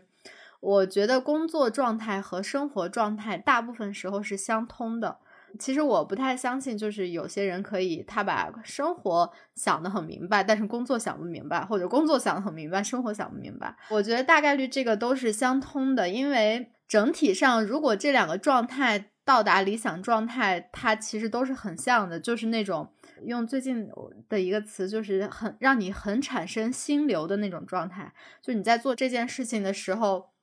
[0.60, 5.16] 我觉得工作状态和生活状态大部分时候是相通的。
[5.58, 13.76] 其实我不太相信，就是有些人可以他把生活想得很明白，但是工作想不明白，或者工作想得很明白，生活想不明白。
[13.90, 22.92] 我觉得大概率这个都是相通的，因为整体上，如果这两个状态到达理想状态，它其实都是很像的，就是那种
[23.24, 23.88] 用最近
[24.28, 30.33] 的一个词，就是很让你很产生心流的那种状态，就你在做这件事情的时候。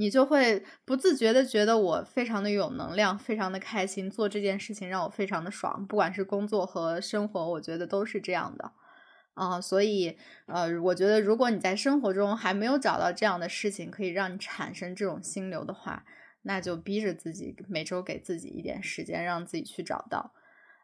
[0.00, 8.72] 你就会不自觉的觉得我非常的有能量，非常的开心，做这件事情让我非常的爽，不管是工作和生活，我觉得都是这样的，
[9.34, 16.06] 啊，所以呃，我觉得如果你在生活中还没有找到这样的事情可以让你产生这种心流的话，
[16.44, 20.32] 那就逼着自己每周给自己一点时间，让自己去找到。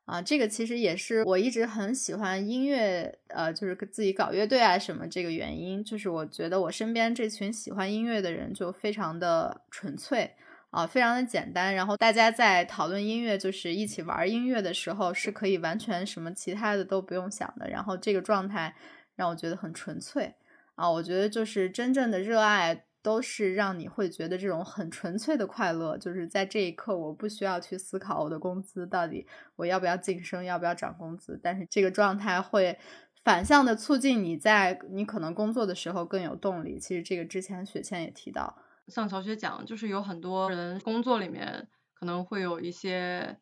[0.07, 10.30] 啊，这个其实也是我一直很喜欢音乐，呃，就是自己搞乐队啊什么这个原因，就是我觉得我身边这群喜欢音乐的人就非常的纯粹
[10.70, 18.74] 啊，非常的简单，然后大家在讨论音乐，就是一起玩音乐的时候是可以完全什么其他的都不用想的，然后这个状态
[19.16, 20.34] 让我觉得很纯粹。
[20.76, 22.86] 啊，我觉得就是真正的热爱。
[23.07, 31.38] 都是让你会觉得这种很纯粹的快乐，就是在这一刻，我不需要去思考我的工资到底我要不要晋升，要不要涨工资。
[31.40, 32.76] 但是这个状态会
[33.22, 36.80] 反向的促进你在你可能工作的时候更有动力。
[36.80, 38.57] 其实这个之前雪倩也提到，
[38.88, 43.38] 像小雪讲，就是有很多人工作里面可能会有一些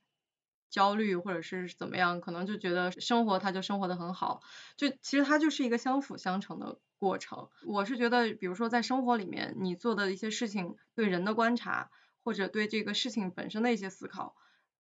[0.75, 4.43] 焦虑或者是怎么样，可能就觉得生活他就生活的很好，
[4.77, 6.81] 就其实它就是一个相辅相成的。
[6.97, 11.91] 过程，我是觉得，比如说在生活里面，你做的一些事情，对人的观察，
[12.23, 14.35] 或者对这个事情本身的一些思考，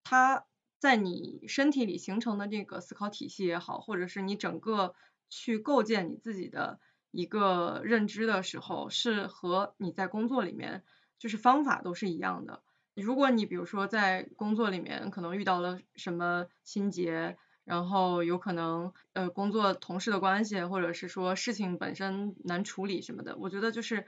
[0.04, 0.46] 它
[0.78, 4.94] 在你身体里形成的这个思考体系也好，或者是你整个
[5.28, 6.80] 去构建你自己的
[7.10, 10.82] 一个认知的时候，是和你在工作里面
[11.18, 12.62] 就是方法都是一样的。
[12.94, 24.06] 如果你比如说在工作里面可能遇到了什么心结，然后有可能呃工作同事的关系，或者是说事情本身难处理什么的，我觉得就是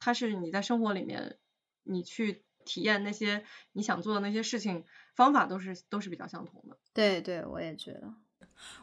[0.00, 1.36] 它是你在生活里面
[1.84, 6.76] 你去体验那些你想做的那些事情方法都是都是比较相同的。
[6.92, 8.12] 对对，我也觉得。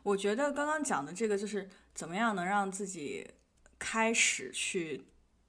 [0.04, 3.28] 我觉得刚刚讲的这个就是怎么样能让自己
[3.80, 5.02] 开始去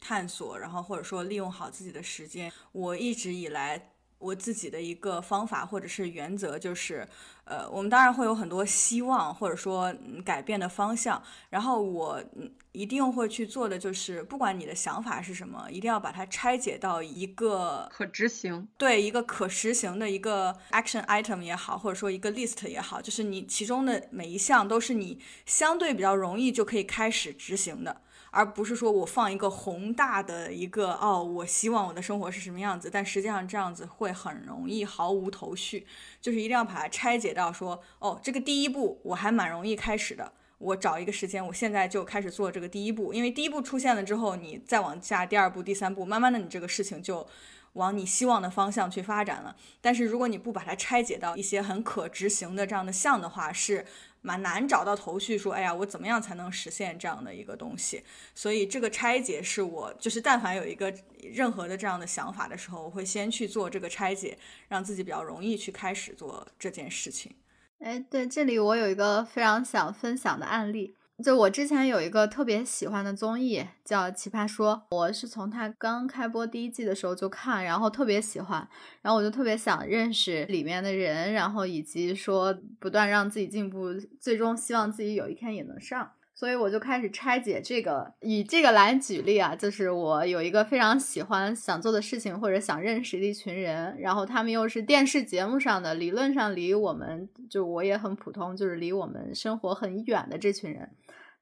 [0.02, 2.52] 探索，然后或者说利用好自己的时间。
[2.72, 3.88] 我一直以来。
[4.22, 7.04] 我自己的一个方法或者是原则就是，
[7.42, 9.92] 呃，我们当然会有很多希望或者说
[10.24, 12.22] 改变的方向，然后我
[12.70, 28.02] 一定会去做的就是，不管你的想法是什么，一定要把它拆解到一个可执行，对，一个可实行的一个 action item 也好，或者说一个 list 也好，就是你其中的每一项都是你相对比较容易就可以开始执行的。
[28.32, 35.86] 而不是说我放一个宏大的一个哦，我希望我的生活是什么样子，但实际上这样子会很容易毫无头绪。
[36.18, 43.12] 就是一定要把它拆解到说，哦，这个第一步我还蛮容易开始的，我找一个时间，我现在就开始做这个第一步。
[43.12, 47.26] 因为第一步出现了之后，你再往下第二步、第三步，慢慢的你这个事情就
[47.74, 49.56] 往你希望的方向去发展了。
[49.80, 53.84] 但是如果你不把它拆解到一些很可执行的这样的项的话，是。
[54.24, 58.04] 蛮难找到头绪，说，哎呀，我怎么样才能实现这样的一个东西？
[58.36, 60.94] 所以这个拆解是我，就是但凡有一个
[61.24, 67.34] 任何的这样的想法的时候，我会先去做这个拆解，让自己比较容易去开始做这件事情。
[67.80, 70.94] 哎，对，这里我有一个非常想分享的案例。
[71.22, 78.66] 就我之前有一个特别喜欢的综艺叫《奇葩说》，我是从它刚开播第一季的时候就看，然后特别喜欢，
[79.02, 86.10] 然后我就特别想认识里面的人，然后以及说不断让自己进步，最终希望自己有一天也能上。
[86.34, 100.90] 所以我就开始拆解这个，以这个来举例啊，就是我有一个非常喜欢想做的事情，或者想认识的一群人，然后他们又是电视节目上的，理论上离我们就我也很普通，就是离我们生活很远的这群人，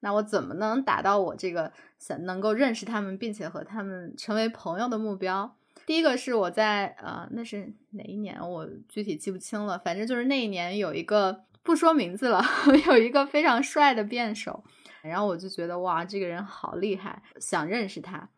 [0.00, 5.56] 那我怎么能达到我这个想能够认识他们，并且和他们成为朋友的目标？
[5.86, 8.38] 第一个是我在呃，那是哪一年？
[8.40, 12.42] 我具体记不清了，反正就是那一年有一个不说名字了，
[12.86, 14.62] 有一个非常帅的辩手。
[15.02, 18.28] 然后我就觉得哇，这个人好厉害，想认识他，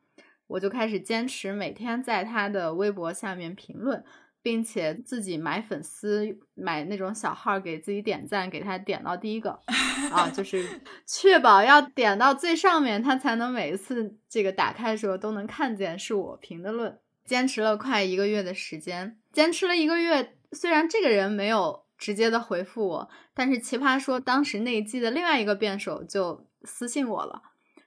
[0.47, 4.05] 我就开始坚持每天在他的微博下面评论，
[4.43, 9.59] 并且自己买粉丝，买那种小号给自己点赞，给他点到第一个
[10.13, 16.99] 啊，就是确保要点到最上面，他才能每一次这个打开的时候都能看见是我评的论。
[17.25, 26.47] 坚持了快一个月的时间，坚持了一个月，虽然这个人没有直接的回复我，但是奇葩说当时那一季的另外一个辩手就。
[26.65, 27.43] 私信我了，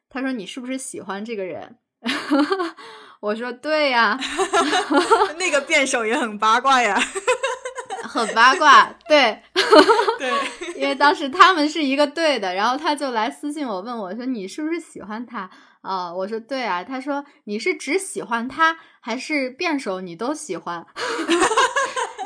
[0.09, 1.77] 他说你是不是喜欢这个人？
[3.21, 4.19] 我说对呀
[5.39, 6.99] 那个辩手也很八卦呀，
[8.03, 9.41] 很八卦，对
[10.19, 10.31] 对，
[10.75, 15.49] 因为当时他们是一个队的，然后他就来私信我问我说你是不是喜欢他
[15.81, 16.13] 啊？
[16.13, 20.85] 我说对啊，他说你是只喜欢他还是辩手你都喜欢？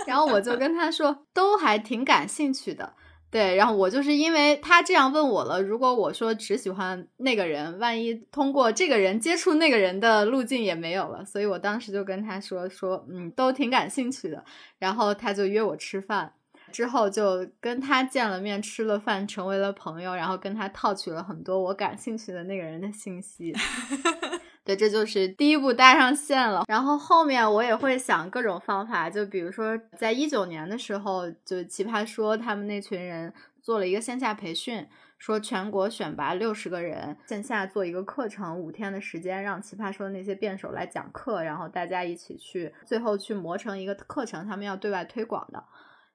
[0.05, 2.93] 然后我就跟他说都还挺感兴趣的。
[3.32, 14.44] 对，然后我就是因为他这样问我了，如果我说只喜欢那个人，万一通过这个人接触那个人的路径也没有了，所以我当时就跟他说说，嗯，都挺感兴趣的。
[14.80, 16.34] 然后他就约我吃饭，
[16.72, 23.54] 之后就跟他见了面，吃了饭，成为了朋友，然后跟他套取了很多我感兴趣的那个人的信息。
[24.64, 26.64] 对，这就是第一步搭上线了。
[26.68, 34.88] 然后后面我也会想各种方法，就比如说在一九年的时候，就奇葩说他们那群人做了一个线下培训，
[35.18, 45.64] 说全国选拔六十个人，线下做一个课程，五天的时间，让奇葩说的那些辩手来讲课，然后大家一起去，最后去磨成一个课程，他们要对外推广的。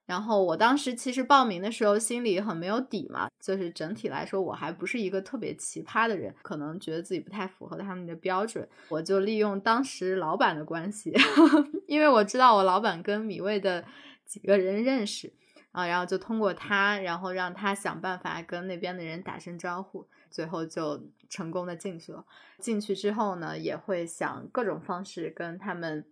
[0.05, 11.11] 然后我当时其实报名的时候心里很没有底嘛，就是整体来说我还不是一个特别奇葩的人，可能觉得自己不太符合他们的标准，我就利用当时老板的关系，
[11.87, 13.83] 因为我知道我老板跟米味的
[14.25, 15.33] 几个人认识
[15.71, 22.23] 啊，然后就通过他，然后让他想办法跟那边的人打声招呼，最后就成功的进去了。
[22.59, 26.05] 进去之后呢，也会想各种方式跟他们。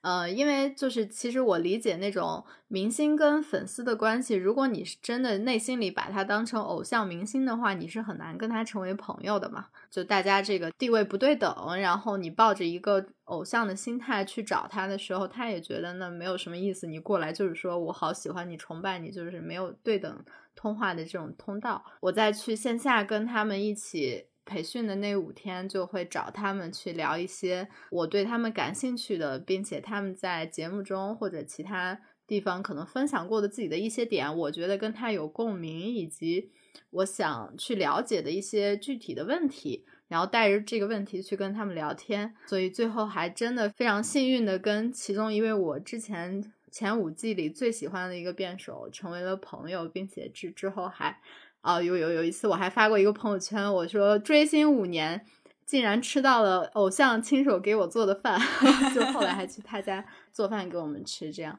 [0.00, 9.66] 呃，因为就是其实我理解那种明星跟粉丝的关系，如果你是真的内心里把他当成偶像明星的话，你是很难跟他成为朋友的嘛。
[9.90, 16.86] 就大家这个地位不对等，然后你抱着一个偶像的心态去找他的时候，他也觉得那没有什么意思。
[16.86, 21.84] 你过来就是说我好喜欢你、崇拜你，就是没有对等通话的这种通道。
[22.00, 24.26] 我再去线下跟他们一起。
[24.46, 36.50] 培训的那五天就会找他们去聊一些我对他们感兴趣的，并且他们在节目中或者其他地方可能分享过的自己的一些点，我觉得跟他有共鸣，以及
[36.90, 42.34] 我想去了解的一些具体的问题，然后带着这个问题去跟他们聊天。
[42.46, 51.20] 所以最后还真的非常幸运的跟其中一位我之前前五季里最喜欢的一个辩手成为了朋友，并且之之后还。
[51.66, 55.26] 啊，有有有一次我还发过一个朋友圈，我说追星五年，
[55.64, 58.40] 竟然吃到了偶像亲手给我做的饭，
[58.94, 61.58] 就后来还去他家做饭给我们吃，这样，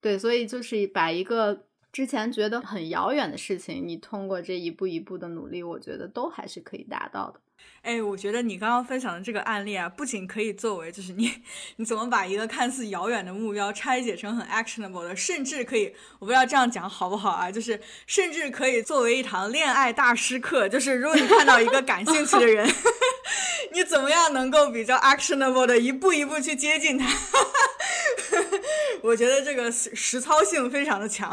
[0.00, 7.38] 对，所以就是把一个之前觉得很遥远的事情，你通过这一步一步的努力，我觉得都还是可以达到的。
[7.82, 11.32] 哎，我觉得你刚刚分享的这个案例啊，不仅可以作为就是你
[11.76, 22.68] 你怎么把一个看似遥远的目标拆解成很 actionable 的，甚至可以，我不知道这样讲好不好啊，就是甚至可以作为一堂恋爱大师课，就是如果你看到一个感兴趣的人，
[23.72, 27.06] 你怎么样能够比较 actionable 的一步一步去接近他？
[29.02, 31.30] 我觉得这个实操性非常的强。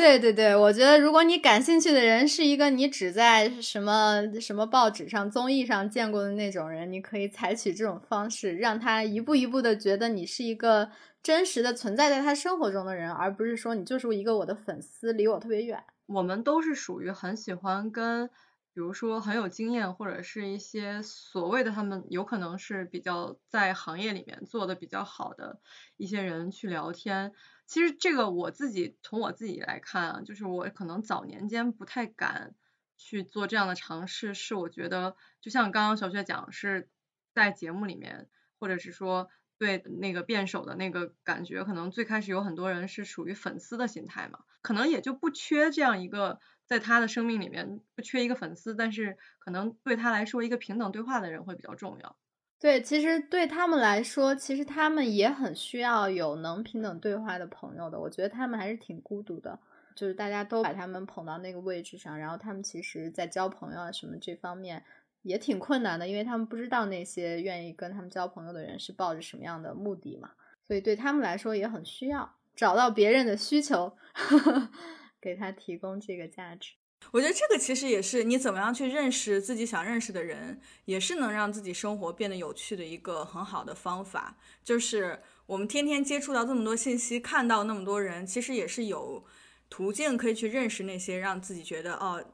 [0.00, 10.90] 对对对，我觉得如果你感兴趣的人是一个你只在什么什么报纸上、综艺上见过的那种人，你可以采取这种方式，让他一步一步的觉得你是一个
[11.22, 15.84] 真实的存在在他生活中的人，而不是说你就是一个我的粉丝，离我特别远。
[16.06, 18.30] 我们都是属于很喜欢跟。
[18.72, 25.58] 比如说很有经验，或者是一些所谓的他们有可能是比较在行业里面做的比较好的
[25.96, 27.32] 一些人去聊天。
[27.70, 32.56] 其实这个我自己从我自己来看啊，就是我可能早年间不太敢
[32.96, 36.90] 去做这样的尝试，是我觉得就像刚刚小雪讲，是
[37.32, 46.40] 在节目里面，或者是说对那个辩手的那个感觉，可能最开始有很多人是属于粉丝的心态嘛，可能也就不缺这样一个。
[46.66, 52.16] 在他的生命里面不缺一个粉丝，但是可能对他来说，一个平等对话的人会比较重要。
[52.60, 57.98] 对，其实对他们来说，其实他们也很需要有能平等对话的朋友的。
[57.98, 59.58] 我觉得他们还是挺孤独的，
[59.96, 64.84] 就是大家都把他们捧到那个位置上，然后他们其实，在交朋友啊什么这方面
[65.22, 70.32] 也挺困难的，因为他们不知道那些愿意跟他们交朋友的人是抱着什么样的目的嘛，
[70.66, 73.96] 所以对他们来说也很需要找到别人的需求。
[75.22, 76.72] 给他提供这个价值，
[77.12, 84.36] 我觉得这个其实也是你怎么样去认识自己想认识的人，也是能让自己生活变得有趣的一个很好的方法。
[84.62, 89.24] 就是我们天天接触到这么多信息，看到那么多人，其实也是有
[89.68, 92.24] 途径可以去认识那些让自己觉得哦，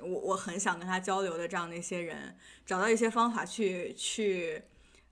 [0.00, 4.62] 我我很想跟他交流的这样的一些人，找到一些方法去去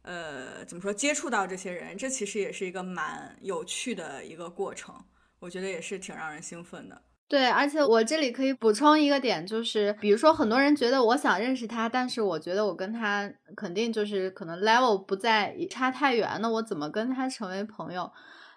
[0.00, 4.94] 呃怎么说接触到这些人，这其实也是一个蛮有趣的一个过程。
[5.40, 7.02] 我觉得也是挺让人兴奋的。
[7.30, 18.10] 对，而且我这里可以补充一个点，就是比如说很多人觉得我想认识他，但是我觉得我跟他肯定就是可能 level 不在差太远，那我怎么跟他成为朋友？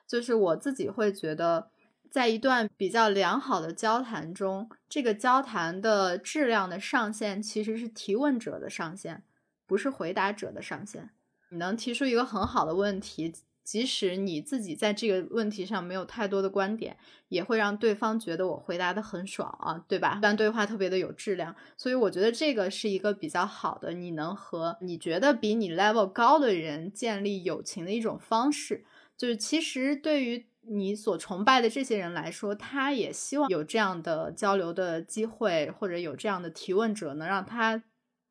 [0.07, 1.67] 就是我自己会觉得，
[2.09, 9.21] 在一段比较良好的交谈中，这个交谈的质量的上限其实是提问者的上限，
[9.67, 11.11] 不是回答者的上限。
[11.51, 13.31] 你能提出一个很好的问题。
[13.63, 16.97] 即使你自己在这个问题上没有太多的观点，
[17.29, 20.15] 也会让对方觉得我回答的很爽啊，对吧？
[20.17, 28.85] 一般对话特别的有质量，所以我觉得这个是一个比较好的，你能和你觉得比你 level 高的人建立友情的一种方式。
[29.15, 37.81] 就是其实对于你所崇拜的这些人来说，他也希望有这样的交流的机会，或者有这样的提问者，能让他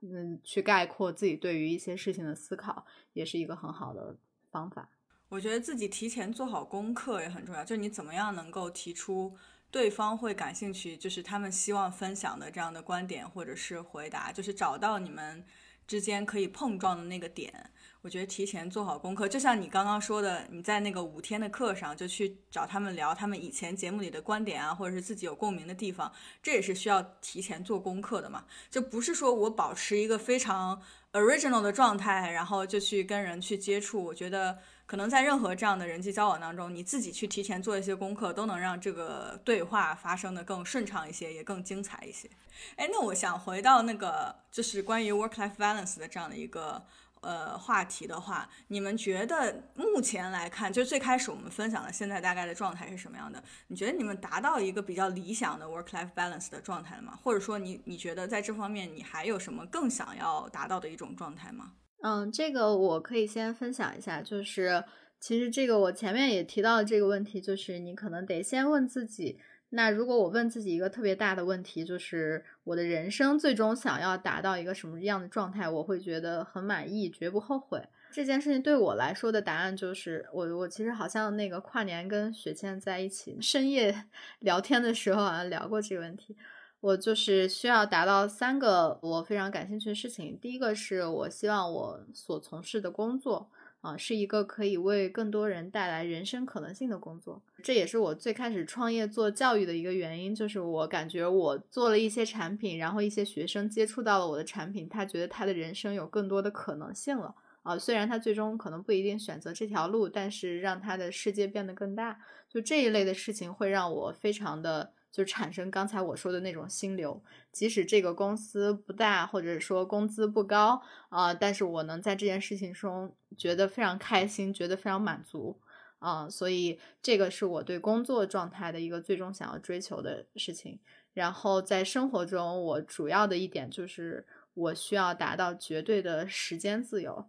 [0.01, 4.16] 嗯去概括自己对于一些事情的思考，也是一个很好的
[4.51, 4.91] 方法。
[5.33, 9.35] 我觉得自己提前做好功课也很重要，就是你怎么样能够提出
[9.70, 15.43] 对方会感兴趣，就是他们希望分享的这样的观点或者是回答，就是找到你们
[15.87, 17.70] 之间可以碰撞的那个点。
[18.03, 26.12] 我觉得提前做好功课，就像你刚刚说的，你在那个五天的课上就去找他们聊他们以前节目里的观点啊，或者是自己有共鸣的地方，
[26.43, 28.45] 这也是需要提前做功课的嘛。
[28.70, 34.05] 就不是说我保持一个非常 original 的状态，然后就去跟人去接触。
[34.05, 34.59] 我觉得。
[34.93, 42.28] 可能在任何这样的人际交往当中，你自己去提前做一些功课，都能让这个对话发生的更顺畅一些，也更精彩一些。
[42.76, 46.84] 哎，那我想回到那个就是关于 work-life balance 的这样的一个
[47.22, 53.43] 呃话题的话，你们觉得目前来看，就最开始我们分享的现在大概的状态是什么样的？
[53.68, 57.18] 你觉得你们达到一个比较理想的 work-life balance 的状态了吗？
[57.22, 61.72] 或者说你你觉得在这方面你还有什么更想要达到的一种状态吗？
[62.03, 64.83] 嗯，这个我可以先分享一下，就是
[65.21, 69.39] 其实这个我前面也提到了这个问题，就是你可能得先问自己，
[69.71, 77.81] 那如果我问自己一个特别大的问题，就是我的人生最终想要达到一个什么样的状态，我会觉得很满意，绝不后悔。
[78.11, 84.05] 这件事情对我来说的答案就是，我我其实好像那个跨年跟雪倩在一起深夜
[84.41, 86.37] 聊天的时候，好像聊过这个问题。
[86.83, 90.37] 我就是需要达到三个我非常感兴趣的事情。
[90.41, 93.49] 第一个是我希望我所从事的工作
[93.83, 97.41] 啊，是一个可以为更多人带来人生可能性的工作。
[97.62, 107.78] 这也是我最开始创业做教育的一个原因，就是我感觉我做了一些产品，然后一些学生接触到了我的产品，他觉得他的人生有更多的可能性了啊。
[107.78, 112.18] 虽然他最终可能不一定选择这条路，但是让他的世界变得更大，
[112.49, 114.91] 就这一类的事情会让我非常的。
[115.13, 125.61] 就产生刚才我说的那种心流，即使这个公司不大，或者说工资不高啊，但是我能在这件事情中觉得非常开心，觉得非常满足
[125.99, 130.81] 啊，所以这个是我对工作状态的一个最终想要追求的事情。
[131.13, 137.29] 然后在生活中，我主要的一点就是我需要达到绝对的时间自由，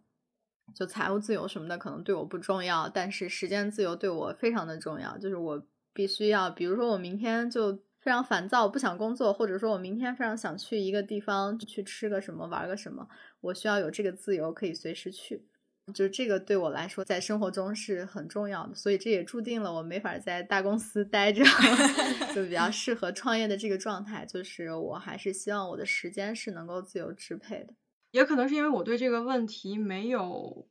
[0.74, 5.62] 就财务自由什么的可能对我不重要，但是时间自由对我非常的重要，就是我。
[5.94, 13.08] 必须要，比如说我明天就非常烦躁，不想工作，或者说我明天非常想去一个地方去吃个什么，玩个什么，
[13.42, 15.46] 我需要有这个自由，可以随时去。
[15.94, 21.44] 就是这个对我来说，在生活中是很重要的，所以这也注定了我没法在大公司待着，
[22.34, 24.26] 就比较适合创业的这个状态。
[24.26, 27.74] 就是我还是希望我的时间是能够自由支配的。
[28.12, 30.68] 也可能是因为我对这个问题没有。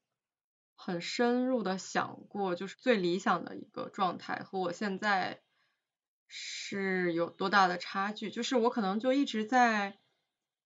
[0.75, 5.41] 很深入的想过，就是最理想的一个状态和我现在
[6.29, 8.31] 是有多大的差距。
[8.31, 9.99] 就是我可能就一直在，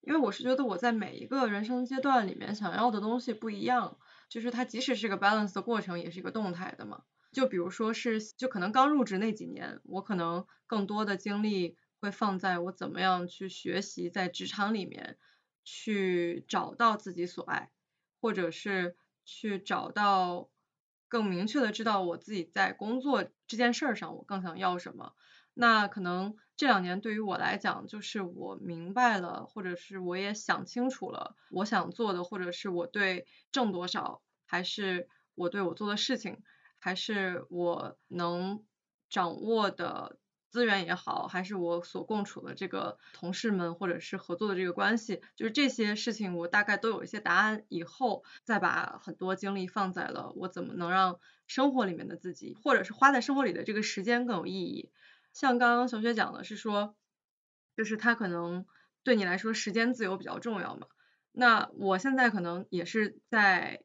[0.00, 3.98] 因为我是觉得我在每一个人生阶段里面想要的东西不一样。
[4.28, 7.04] 就是它即使是个 balance 的过程，也是一个动态的嘛。
[7.32, 15.16] 就比如说是，就可能刚入职那几年，我可能更多的精力会放在我怎么样去学习，在职场里面
[15.62, 17.70] 去找到自己所爱，
[18.20, 18.96] 或者是
[19.26, 20.48] 去找到
[21.08, 25.12] 更明确的知道我自己在工作这件事儿上我更想要什么。
[25.52, 36.42] 那可能这两年对于我来讲，就是我明白了，或者是我也想清楚了，我想做的，或者是我对挣多少，还是我对我做的事情，
[36.78, 38.64] 还是我能
[39.08, 40.18] 掌握的
[40.48, 54.90] 资源也好，还是我所共处的这个同事们或者是合作的这个关系，就是这些事情我大概都有一些答案以后，再把很多精力放在了我怎么能让生活里面的自己，或者是花在生活里的这个时间更有意义。
[55.32, 56.94] 像刚刚小雪讲的是说，
[57.76, 58.64] 就是他可能
[59.02, 60.86] 对你来说时间自由比较重要嘛。
[61.32, 63.82] 那我现在可能也是在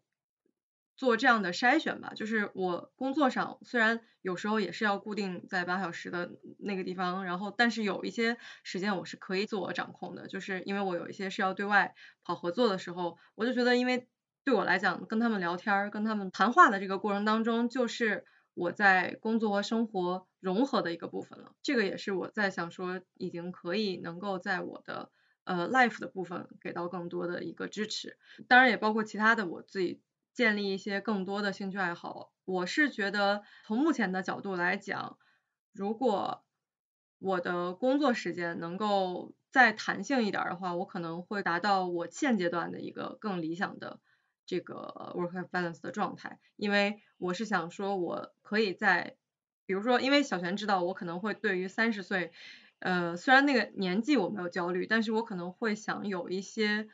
[1.02, 6.30] 做这样的筛选吧，就是我工作上虽然有时候也是要固定在八小时的
[6.60, 14.08] 那个地方，然后但是有一些时间我是可以自我掌控的，就是因为我有一些是要对外跑合作的时候，我就觉得因为
[14.43, 18.24] 对我来讲跟他们聊天、跟他们谈话的这个过程当中，就是。
[18.54, 25.10] 我在工作和生活融合的一个部分了，这个也是我在想说，已经可以能够在我的
[25.45, 28.18] 呃 life 的部分给到更多的一个支持，
[28.49, 30.02] 当然也包括其他的我自己
[30.34, 32.32] 建立一些更多的兴趣爱好。
[32.45, 35.17] 我是觉得从目前的角度来讲，
[35.73, 36.43] 如果
[37.19, 43.99] 我的工作时间能够再弹性一点的话，我可能会达到我现阶段的一个更理想的。
[44.43, 49.15] 这个 work-life balance 的状态，因为我是想说，我可以在，
[49.65, 52.34] 比如说，因为小璇知道我可能会对于三十岁，
[52.79, 56.89] 呃，虽然那个年纪我没有焦虑，但是我可能会想有一些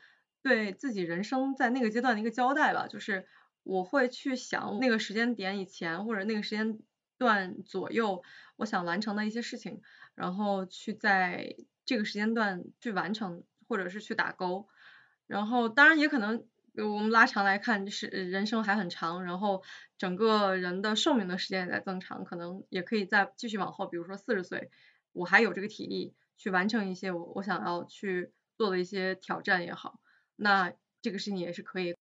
[0.48, 3.26] 对自己人生在那个阶段的一个交代吧，就是
[3.62, 6.78] 我会去想那个时间点以前或者那个时间
[7.18, 8.22] 段左右
[8.56, 9.82] 我想完成的一些事情，
[10.14, 14.68] 然后去在这个时间段去完成或者是去打勾，
[15.26, 16.46] 然后当然也可能。
[16.80, 19.64] 我们拉长来看，是人生还很长，然后
[19.96, 24.70] 整个人的寿命的时间也在增长，可能也可以再继续往后，比如说四十岁，
[25.12, 29.98] 我还有这个体力去完成一些我我想要去做的一些挑战也好，
[30.38, 31.94] 那这个事情也是可以。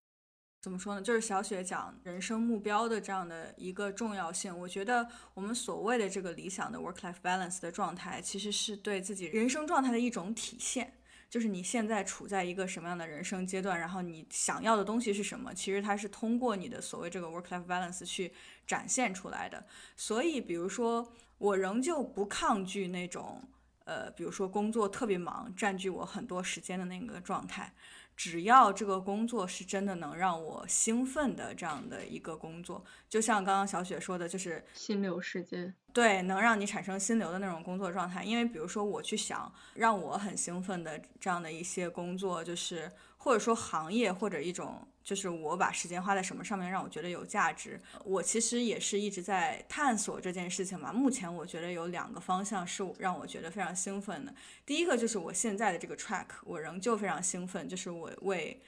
[0.59, 1.01] 怎么说呢？
[1.01, 10.93] 就是小雪讲人生目标的这样的一个重要性，我觉得我们所谓的这个理想的 work-life balance 的状态，其实是对自己人生状态的一种体现。
[11.29, 15.53] 就是你现在处在一个什么样的人生阶段，然后你想要的东西是什么？
[15.53, 18.33] 其实它是通过你的所谓这个 work-life balance 去
[18.65, 19.65] 展现出来的。
[19.95, 23.41] 所以，比如说，我仍旧不抗拒那种，
[23.85, 27.73] 呃，比如说工作特别忙，占据我很多时间的那个状态。
[28.17, 38.23] 只要这个工作是真的能让我兴奋的这样的一个工作，就像刚刚小雪说的，就是心流时间，对，能让你产生心流的那种工作状态。
[38.23, 44.87] 因为比如说我去想让我很兴奋的这样的一些工作，就是或者说行业或者一种。
[45.03, 47.79] 就是我把时间花在什么上面，让我觉得有价值。
[48.03, 50.91] 我其实也是一直在探索这件事情嘛。
[50.91, 54.35] 目前我觉得有两个方向是让我觉得非常兴奋的。
[54.65, 58.59] 第一个就是我现在的这个 track，我仍旧非常兴奋，就是我为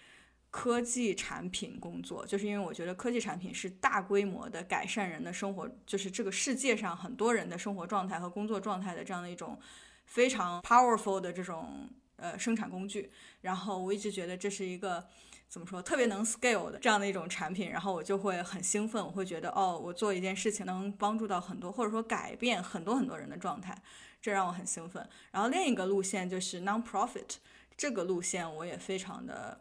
[0.52, 9.60] 科技产品工作，就是因为我觉得科技产品是大规模的改善人的生活，就是这个世界上很多人的生活状态和工作状态的这样的一种
[10.06, 13.12] 非常 powerful 的这种呃生产工具。
[13.41, 15.06] 然后我一直觉得这是一个。
[15.50, 15.82] 怎么说？
[15.82, 23.76] 特别能 scale 的这样的一种产品，然后我就会很兴奋，我会觉得哦，我做一件事情能帮助到很多，或者说改变很多很多人的状态，
[24.22, 25.04] 这让我很兴奋。
[25.32, 27.38] 然后另一个路线就是 non-profit
[27.76, 29.60] 这个路线，我也非常的。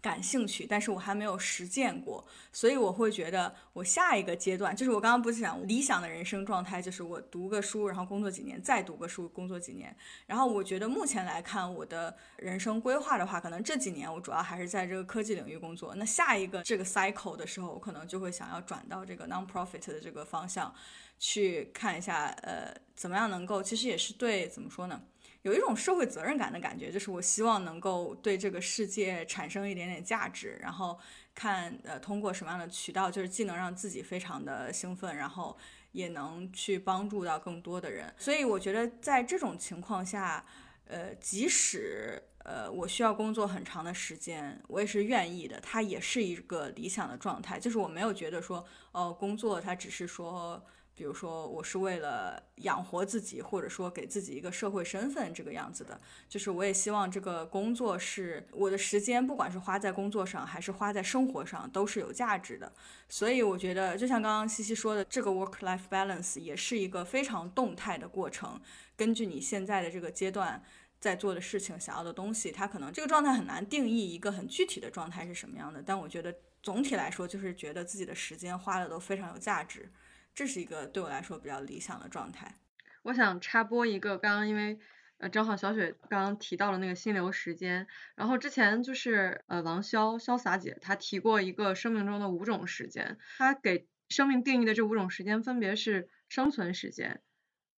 [0.00, 9.94] 感兴趣，但是我还没有实践过，所以我会觉得我下一个阶段，就是我刚刚不是讲理想的人生状态，就是我读个书，然后工作几年，再读个书，工作几年。
[10.26, 15.94] 然后我觉得目前来看，我的人生规划的话，可能这几年我主要还是在这个科技领域工作。
[15.94, 20.74] 那下一个这个 cycle 的时候，我可能就会想要转到这个 non-profit 的这个方向
[21.18, 25.02] 去看一下，呃，怎么样能够，其实也是对，怎么说呢？
[25.42, 30.98] 有一种社会责任感的感觉，就是我希望能够对这个世界产生一点点价值，然后
[31.34, 35.56] 看呃通过什么样的渠道，就是既能让自己非常的兴奋，然后
[35.92, 38.12] 也能去帮助到更多的人。
[38.18, 40.44] 所以我觉得在这种情况下，
[40.84, 45.58] 呃，即使呃我需要工作很长的时间，我也是愿意的。
[45.60, 48.62] 它也是一个理想的状态，就是我没有觉得说，
[48.92, 50.62] 哦，工作它只是说。
[51.00, 55.98] 比如说我是为了养活自己，或者说给自己一个社会身份这个样子的。
[56.28, 62.70] 就是我也希望这个工作是我的时间，不管是花在工作上还是花在生活上，都是有价值的。
[63.08, 68.60] 所以我觉得，就像刚刚西西说的，这个 work-life balance 也是一个非常动态的过程。
[68.94, 70.62] 根据你现在的这个阶段
[70.98, 75.82] 在做的事情、想要的东西，它可能这个状态很难定义一个很具体的状态是什么样的。
[75.82, 79.90] 但我觉得总体来说，就是觉得自己的时间花的都非常有价值。
[80.34, 82.54] 这是一个对我来说比较理想的状态。
[83.02, 84.78] 我想插播一个，刚刚因为
[85.18, 97.22] 呃正好小雪刚刚提到了那个心流时间，然后之前就是呃王潇潇洒姐她提过一个生命中的五种时间，她给生命定义的这五种时间分别是生存时间、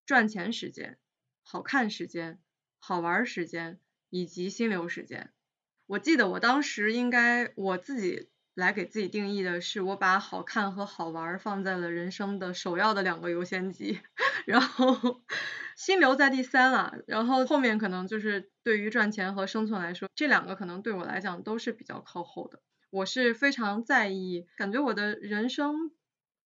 [0.07, 0.98] 赚钱时间、
[1.42, 2.38] 好看时间、
[2.78, 3.80] 好玩时间
[4.11, 5.32] 以及心流时间。
[5.86, 8.28] 我记得我当时应该我自己。
[8.55, 13.98] 来给自己定义的是，我把好看和好玩放在了人生的首要的两个优先级，
[14.44, 15.22] 然后
[15.76, 22.61] 心流在第三了，然后后面可能就是对于赚钱和生存来说，这两个可能对我来讲都是比较靠后的。
[22.90, 25.90] 我是非常在意，感觉我的人生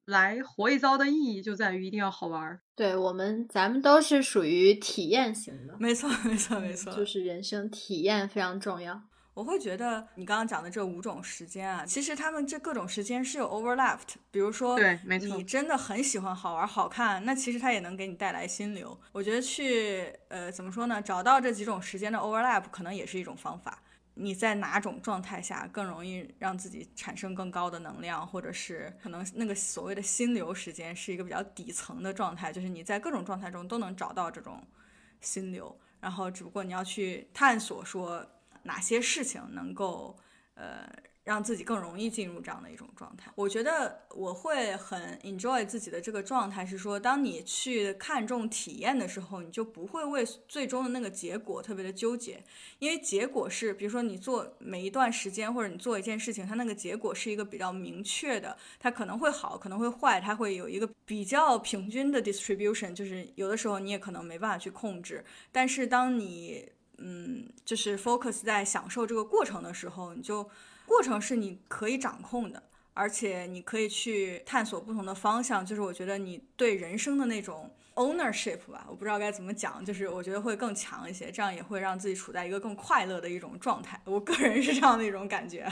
[0.04, 2.60] 来活一遭的意义就在于一定要好玩。
[2.76, 9.02] 对我们，咱们都是属于体验型的，没错，没错，没错，就是人生体验非常重要。
[9.36, 14.14] 我会觉得你刚刚讲的这五种时间啊，其实他们这各种时间是有 overlapped。
[14.30, 18.98] 比如说，对，没错，你真的很喜欢好玩好看，那其实它也能给你带来心流。
[19.12, 23.82] 我觉得去呃怎么说呢，找到这几种时间的 overlap 可能也是一种方法。
[24.14, 34.66] 你在哪种状态下更容易让自己产生更高的能量，或者是可能那个所谓的心流时间是一个比较底层的状态，就是你在各种状态中都能找到这种
[35.20, 38.26] 心流，然后只不过你要去探索说。
[38.66, 40.16] 哪些事情能够，
[40.54, 40.86] 呃，
[41.24, 43.32] 让自己更容易进入这样的一种状态？
[43.34, 52.44] 我觉得我会很 enjoy 自己的这个状态，是说，当你去看重体验的时候，你就不会为最终的那个结果特别的纠结，
[52.78, 70.48] 因为结果是，比如说你做每一段时间，或者你做一件事情，它那个结果是一个比较明确的，它可能会好，可能会坏，它会有一个比较平均的 distribution，就是有的时候你也可能没办法去控制，但是当你嗯，就是 focus 在享受这个过程的时候，你就
[70.86, 72.62] 过程是你可以掌控的，
[72.94, 75.64] 而且你可以去探索不同的方向。
[75.64, 84.00] 就是我觉得你对人生的那种 ownership 吧，我不知道该怎么讲，就是我觉得会更强一些，这样也会让自己处在一个更快乐的一种状态。
[84.04, 85.66] 我个人是这样的一种感觉，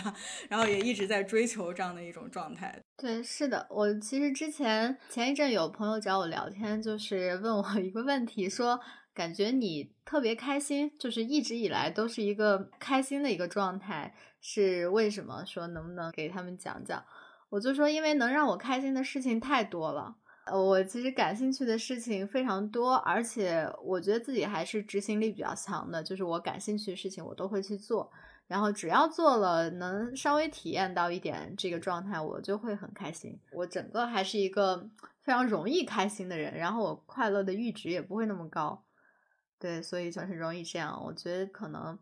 [0.49, 2.79] 然后也一直在追求这样的一种状态。
[2.97, 8.79] 对，是的，我其实之前前一阵有朋友找我聊天，就是问我一个问题，说。
[9.15, 15.45] 感觉你特别开心，就是一直以来都是一个开心的一个状态，是为什么？
[15.47, 17.03] 说能不能给他们讲讲？
[17.51, 28.11] 我就说，因为能让我开心的事情太多了，呃，我其实感兴趣的事情非常多，而且我觉得自己还是执行力比较强的，就是我感兴趣的事情我都会去做，
[28.49, 33.39] 然后只要做了能稍微体验到一点这个状态，我就会很开心。
[33.53, 34.91] 我整个还是一个
[35.23, 38.84] 非常容易开心的人，然后我快乐的阈值也不会那么高。
[39.65, 41.03] 对，所以就很容易这样。
[41.03, 41.99] 我觉得可能，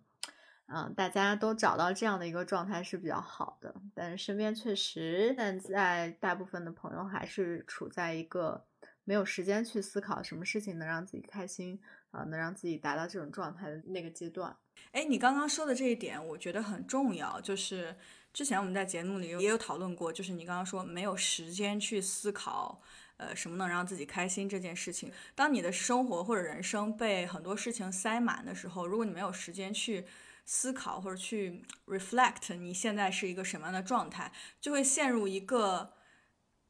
[0.67, 3.73] 嗯，大家都找到这样的一个状态是比较好的。
[3.95, 8.67] 但是身边确实现在大部分的朋友还是处在一个
[9.05, 14.57] 没有时间去思考什么事情能让自己开心啊，能让自己达到这种状态的那个阶段。
[14.91, 17.41] 哎，你刚刚说的这一点，我觉得很重要。
[17.41, 17.95] 就是
[18.33, 22.83] 之前我们在节目里也有讨论过，就是你刚刚说没有时间去思考。
[23.23, 25.13] 呃，什么能让自己开心这件事情？
[25.35, 30.05] 当你的生活或者人生被很多事情塞满的时候，如果你没有时间去
[30.45, 35.95] 思考或者去 reflect 你现在是一个什么样的状态，就会陷入一个。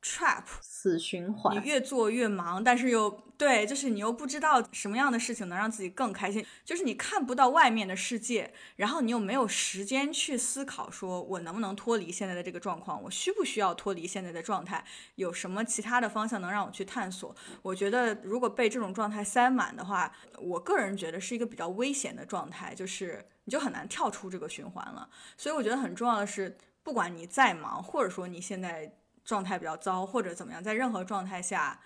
[0.02, 14.84] Trap 死循环，你越做越忙，但是又对，就是你又不知道什么样的事情能让自己更开心，就是你看不到外面的世界，然后你又没有时间去思考，说我能不能脱离现在的这个状况，我需不需要脱离现在的状态，
[15.14, 17.34] 有什么其他的方向能让我去探索？
[17.62, 25.08] 我觉得如果被这种状态塞满的话，我个人觉得是一个比较危险的状态，就是你就很难跳出这个循环了。
[25.36, 28.96] 所以我觉得很重要的是，不管你再忙，或者说你现在。
[29.24, 31.80] 状态比较糟，或者怎么样，在任何状态下，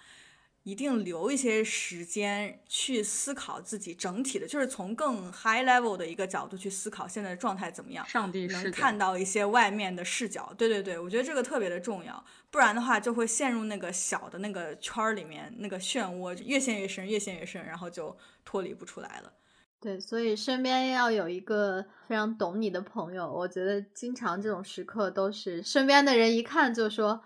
[0.63, 10.53] 一定留一些时间去思考自己整体的，就是从更 high level 的一个角度去思考现在的状态怎么样，上帝能看到一些外面的视角。
[10.59, 19.33] 对对对，我觉得这个特别的重要，不然的话就会陷入那个小的那个圈儿里面，那个漩涡越陷越深，越陷越深，然后就脱离不出来了。
[19.81, 23.31] 对，所以身边要有一个非常懂你的朋友。
[23.31, 27.21] 我觉得经常这种时刻都是身边的人一看就说：“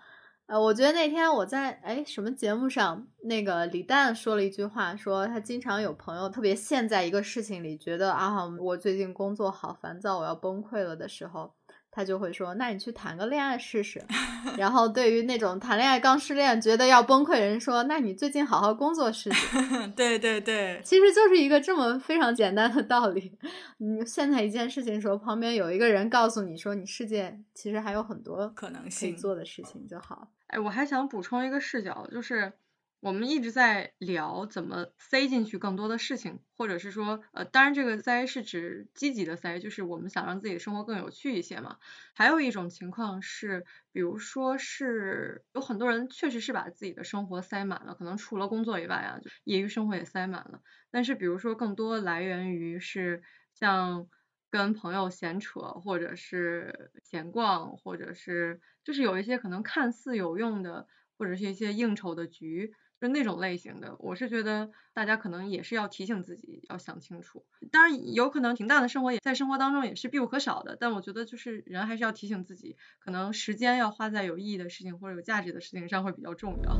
[0.47, 11.53] 呃，我觉得那天我在哎什么节目上，那个李诞说了一句话，说他经常有朋友特别陷在一个事情里，觉得啊，我最近工作好烦躁，我要崩溃了的时候。
[11.91, 14.01] 他就会说：“那你去谈个恋爱试试。
[14.57, 19.57] ”然后对于那种谈恋爱刚失恋觉得要崩溃人说：“那你最近好好工作试试。
[19.95, 23.37] ”对对对，其实就是一个这么非常简单的道理。
[23.77, 32.53] 你现在一件事情的时候，旁边有一个人告诉你说：“你世界其实还有很多可能性做的事情就好。”哎，我还想补充一个视角，就是。
[33.01, 41.77] 我们一直在聊怎么塞进去更多的事情，或者是说，呃，当然这个塞是指积极的塞，就是我们想让自己的生活更有趣一些嘛。
[42.13, 50.61] 还有一种情况是，比如说是有很多人确实是把自己的生活塞满了，可能除了工作以外啊，业余生活也塞满了。
[50.91, 53.23] 但是比如说更多来源于是
[53.55, 54.07] 像
[54.51, 60.85] 跟朋友闲扯，或者是闲逛，或者是就是有一些可能看似有用的，
[61.17, 62.71] 或者是一些应酬的局。
[63.01, 67.43] 就那种类型的，我是觉得大家可能也是要提醒自己，要想清楚。
[67.71, 76.77] 当然，有可能平淡的生活也在生活当中也是必不可少的，但我觉得就是人还是要提醒自己，可能时间要花在有意义的事情或者有价值的事情上会比较重要。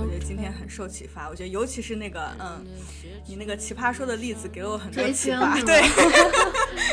[0.00, 2.64] 我觉得今天很受启发，我觉得尤其是那个，嗯，
[3.26, 5.60] 你那个奇葩说的例子给了我很多启发。
[5.62, 5.82] 对，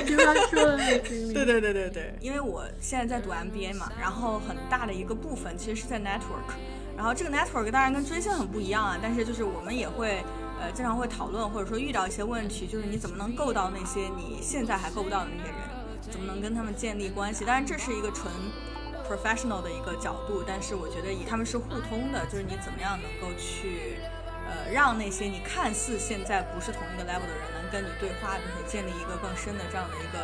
[0.06, 1.34] 奇葩说的那个经历。
[1.36, 6.54] 对对对对对，因为我现在在读 MBA 嘛，然后很大的一个部分其实是在 network，
[6.96, 10.24] 然后这个 network 当然跟追星很不一样啊，但是就是我们也会
[10.62, 15.60] 呃经常会讨论或者说遇到一些问题，就是你怎么能够到那些你现在还够不到的那些人，
[16.12, 17.44] 怎么能跟他们建立关系？
[17.44, 18.32] 当然这是一个纯。
[19.08, 24.00] professional 的一个角度，但是我觉得以他们是互通的，就是你怎么样能够去，
[24.50, 30.20] 呃，让那些你看似现在不是同一个 level 的人能跟你对话，并且建立一个更深的这样的一个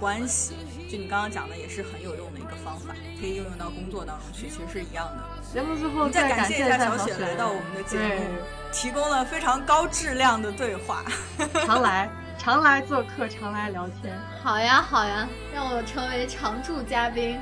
[0.00, 0.56] 关系。
[0.90, 5.22] 就你刚刚讲的也是很有用的一个方法，可以应用到工作当中去，其实是一样的。
[5.52, 8.24] 节目最后再感谢一下小雪来到我们的节目，
[8.72, 11.04] 提供了非常高质量的对话。
[11.66, 12.08] 常来，
[12.38, 14.18] 常来做客，常来聊天。
[14.42, 17.38] 好呀，好呀，让我成为常驻嘉宾。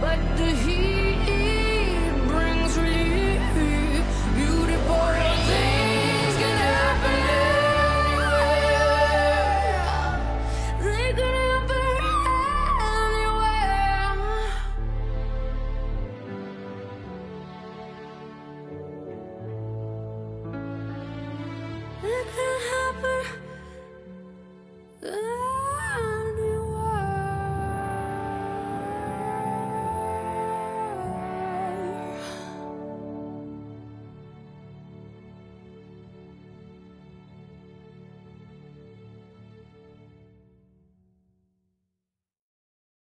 [0.00, 1.01] but the heat